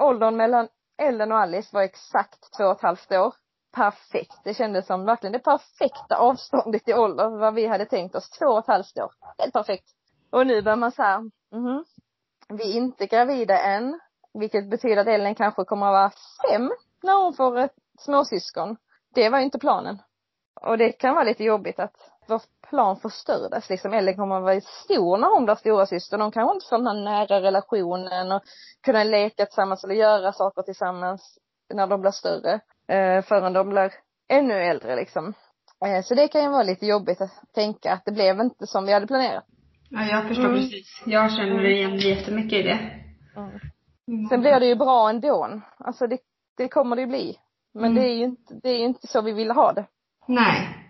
[0.02, 0.68] åldern mellan
[0.98, 3.34] Ellen och Alice var exakt två och ett halvt år.
[3.76, 4.40] Perfekt.
[4.44, 8.30] Det kändes som verkligen det perfekta avståndet i ålder vad vi hade tänkt oss.
[8.30, 9.12] Två och ett halvt år.
[9.38, 9.86] Helt perfekt.
[10.32, 11.20] Och nu börjar man säga,
[11.52, 11.86] mhm,
[12.50, 14.00] vi är inte gravida än.
[14.40, 16.12] Vilket betyder att Ellen kanske kommer att vara
[16.50, 16.72] fem
[17.04, 18.78] när hon får ett småsyskon.
[19.16, 20.02] Det var ju inte planen.
[20.62, 21.96] Och det kan vara lite jobbigt att
[22.28, 23.94] vår plan förstördes liksom.
[23.94, 26.18] Ellen kommer att vara stor när hon blir stora syster.
[26.18, 28.42] De kanske inte får den här nära relationen och
[28.84, 31.38] kunna leka tillsammans eller göra saker tillsammans
[31.74, 32.54] när de blir större.
[32.88, 33.94] Eh, förrän de blir
[34.30, 35.34] ännu äldre liksom.
[35.86, 38.86] Eh, så det kan ju vara lite jobbigt att tänka att det blev inte som
[38.86, 39.46] vi hade planerat.
[39.90, 40.56] Ja, jag förstår mm.
[40.56, 41.02] precis.
[41.06, 42.80] Jag känner igen jättemycket i det.
[43.36, 43.60] Mm.
[44.08, 44.30] Mm.
[44.30, 45.62] Sen blir det ju bra ändå.
[45.78, 46.18] Alltså det,
[46.58, 47.40] det kommer det ju bli.
[47.74, 47.96] Men mm.
[47.96, 49.86] det är ju inte, det är inte så vi vill ha det.
[50.28, 50.86] Nej.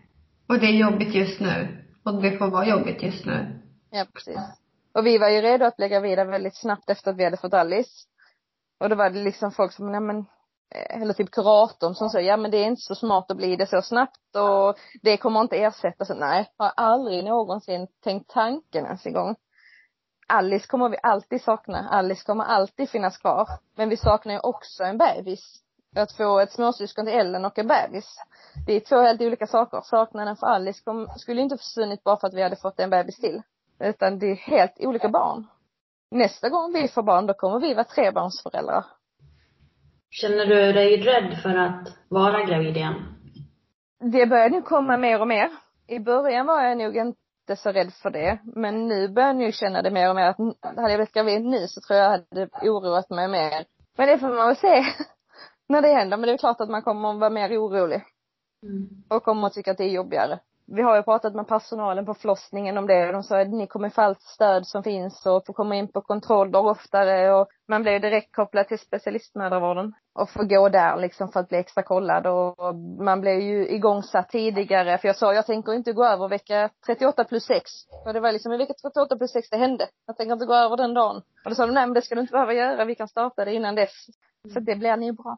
[0.47, 1.85] Och det är jobbigt just nu.
[2.05, 3.61] Och det får vara jobbigt just nu.
[3.91, 4.39] Ja, precis.
[4.93, 7.53] Och vi var ju redo att bli gravida väldigt snabbt efter att vi hade fått
[7.53, 8.07] Alice.
[8.79, 10.17] Och då var det liksom folk som, nej men,
[10.75, 13.55] eh, eller typ kuratorn som sa, ja men det är inte så smart att bli
[13.55, 16.05] det så snabbt och det kommer inte ersätta.
[16.05, 19.35] Så nej, har aldrig någonsin tänkt tanken ens en gång.
[20.27, 21.89] Alice kommer vi alltid sakna.
[21.89, 23.47] Alice kommer alltid finnas kvar.
[23.75, 25.61] Men vi saknar ju också en bebis.
[25.95, 28.17] Att få ett småsyskon till Ellen och en bebis.
[28.67, 29.81] Det är två helt olika saker.
[29.83, 33.19] Saknaden för Alice kom, skulle inte försvunnit bara för att vi hade fått en bebis
[33.19, 33.41] till.
[33.79, 35.47] Utan det är helt olika barn.
[36.11, 38.85] Nästa gång vi får barn, då kommer vi vara trebarnsföräldrar.
[40.09, 42.95] Känner du dig rädd för att vara gravid igen?
[43.99, 45.49] Det börjar nu komma mer och mer.
[45.87, 48.39] I början var jag nog inte inte så rädd för det.
[48.43, 51.67] Men nu börjar jag känna det mer och mer att hade jag blivit gravid nu
[51.67, 53.65] så tror jag hade oroat mig mer.
[53.97, 54.83] Men det får man väl se
[55.69, 56.17] när det händer.
[56.17, 58.03] Men det är klart att man kommer att vara mer orolig.
[58.63, 58.87] Mm.
[59.09, 62.13] Och kommer att tycka att det är jobbigare vi har ju pratat med personalen på
[62.13, 65.45] förlossningen om det och de sa att ni kommer få allt stöd som finns och
[65.45, 70.43] få komma in på kontroller oftare och man blir direkt kopplad till specialistmödravården och får
[70.43, 75.07] gå där liksom för att bli extra kollad och man blir ju igångsatt tidigare för
[75.07, 77.71] jag sa jag tänker inte gå över vecka 38 plus 6
[78.05, 79.87] och det var liksom i vecka 38 plus 6 det hände.
[80.07, 81.15] Jag tänker inte gå över den dagen.
[81.15, 83.45] Och då sa de nej men det ska du inte behöva göra, vi kan starta
[83.45, 84.05] det innan dess.
[84.53, 85.37] Så det blir ni bra.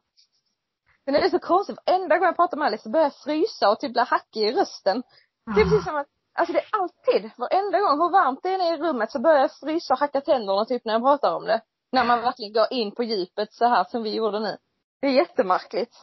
[1.07, 3.69] Men det är så konstigt, varenda gång jag pratar med Alice så börjar jag frysa
[3.69, 5.03] och typ bli hackig i rösten.
[5.45, 8.61] Det är precis som att, alltså det är alltid, varenda gång, hur varmt det än
[8.61, 11.45] är i rummet så börjar jag frysa och hacka tänderna typ när jag pratar om
[11.45, 11.61] det.
[11.91, 14.57] När man verkligen går in på djupet så här som vi gjorde nu.
[15.01, 16.01] Det är jättemärkligt.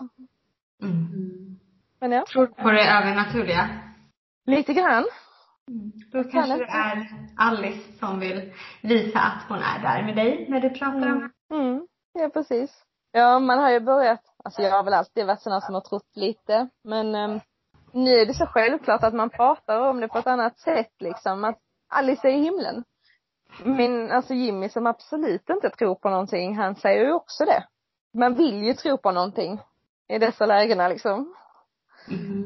[0.82, 1.58] Mm.
[2.00, 2.24] Men ja.
[2.32, 3.68] Tror du på det övernaturliga?
[4.46, 5.04] Lite grann.
[5.68, 5.92] Mm.
[6.12, 8.52] Då kanske det är Alice som vill
[8.82, 11.12] visa att hon är där med dig när du pratar mm.
[11.12, 11.54] om det.
[11.54, 11.86] Mm.
[12.12, 12.84] Ja, precis.
[13.16, 16.16] Ja, man har ju börjat, alltså jag har väl alltid varit sån som har trott
[16.16, 17.40] lite, men um,
[17.92, 21.44] nu är det så självklart att man pratar om det på ett annat sätt liksom,
[21.44, 21.58] att
[21.88, 22.84] Alice är i himlen.
[23.64, 27.64] Min, alltså Jimmy som absolut inte tror på någonting, han säger ju också det.
[28.14, 29.60] Man vill ju tro på någonting
[30.08, 31.34] i dessa lägena liksom.
[32.08, 32.44] Mm.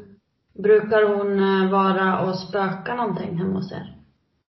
[0.53, 3.97] Brukar hon eh, vara och spöka någonting hemma hos er?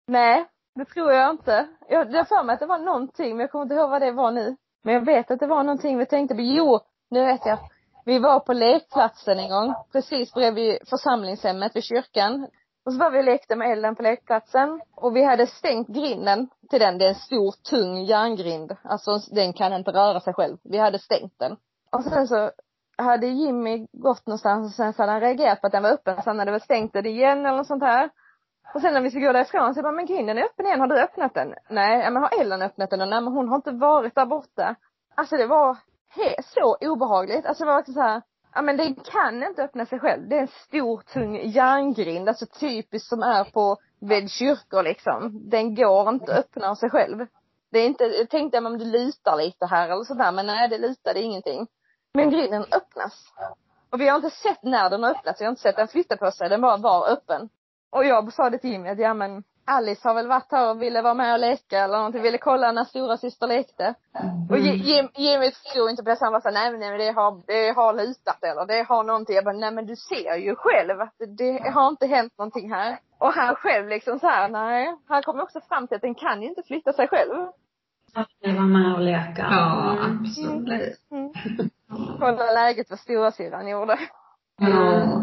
[0.08, 0.46] Nej,
[0.76, 1.68] det tror jag inte.
[1.90, 4.12] Jag, jag för mig att det var någonting, men jag kommer inte ihåg vad det
[4.12, 4.56] var nu.
[4.84, 6.42] Men jag vet att det var någonting vi tänkte på.
[6.42, 6.80] Jo,
[7.10, 7.58] nu vet jag.
[8.06, 12.48] Vi var på lekplatsen en gång, precis bredvid församlingshemmet vid kyrkan.
[12.86, 16.50] Och så var vi och lekte med elden på lekplatsen och vi hade stängt grinden
[16.70, 16.98] till den.
[16.98, 18.76] Det är en stor tung järngrind.
[18.84, 20.58] Alltså den kan inte röra sig själv.
[20.64, 21.58] Vi hade stängt den.
[21.92, 22.52] Och sen så
[22.98, 26.16] hade Jimmy gått någonstans och sen så hade han reagerat på att den var öppen
[26.16, 28.10] så han hade väl stängt den igen eller något sånt här.
[28.74, 30.80] Och sen när vi ska gå därifrån så jag bara, men grinden är öppen igen,
[30.80, 31.54] har du öppnat den?
[31.70, 33.02] Nej, ja, men har Ellen öppnat den?
[33.02, 34.76] Och nej men hon har inte varit där borta.
[35.16, 35.78] Alltså det var
[36.16, 37.46] he- så obehagligt.
[37.46, 38.22] Alltså det var verkligen så här,
[38.54, 40.30] ja men den kan inte öppna sig själv.
[40.30, 45.50] Det är en stor tung järngrind, alltså typiskt som är på vid kyrkor liksom.
[45.50, 47.26] Den går inte att öppna av sig själv.
[47.72, 50.78] Det är inte, jag tänkte om det lutar lite här eller sådär, men nej det
[50.78, 51.68] lutade ingenting.
[52.14, 53.34] Men grinden öppnas.
[53.92, 56.18] Och vi har inte sett när den har öppnats, vi har inte sett den flytta
[56.18, 57.50] på sig, den bara var öppen.
[57.92, 60.82] Och jag sa det till Jimmy att ja men Alice har väl varit här och
[60.82, 63.94] ville vara med och leka eller någonting, ville kolla när stora syster lekte.
[64.50, 67.42] Och Jim, Jimmy förstod inte på det, så han var såhär, nej men det har,
[67.48, 69.36] det har lutat eller det har någonting.
[69.36, 72.98] Jag bara, nej men du ser ju själv att det har inte hänt någonting här.
[73.18, 74.96] Och han själv liksom så här, nej.
[75.08, 77.34] Han kom också fram till att den kan ju inte flytta sig själv.
[78.14, 79.48] Att ni var med och leka.
[79.52, 81.00] Ja, absolut.
[81.12, 81.32] Mm.
[82.20, 84.00] Kolla läget vad storasyrran gjorde.
[84.58, 85.21] Ja.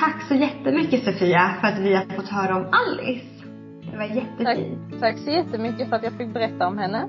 [0.00, 3.26] Tack så jättemycket Sofia för att vi har fått höra om Alice.
[3.90, 5.00] Det var jättefint.
[5.00, 7.08] Tack så jättemycket för att jag fick berätta om henne.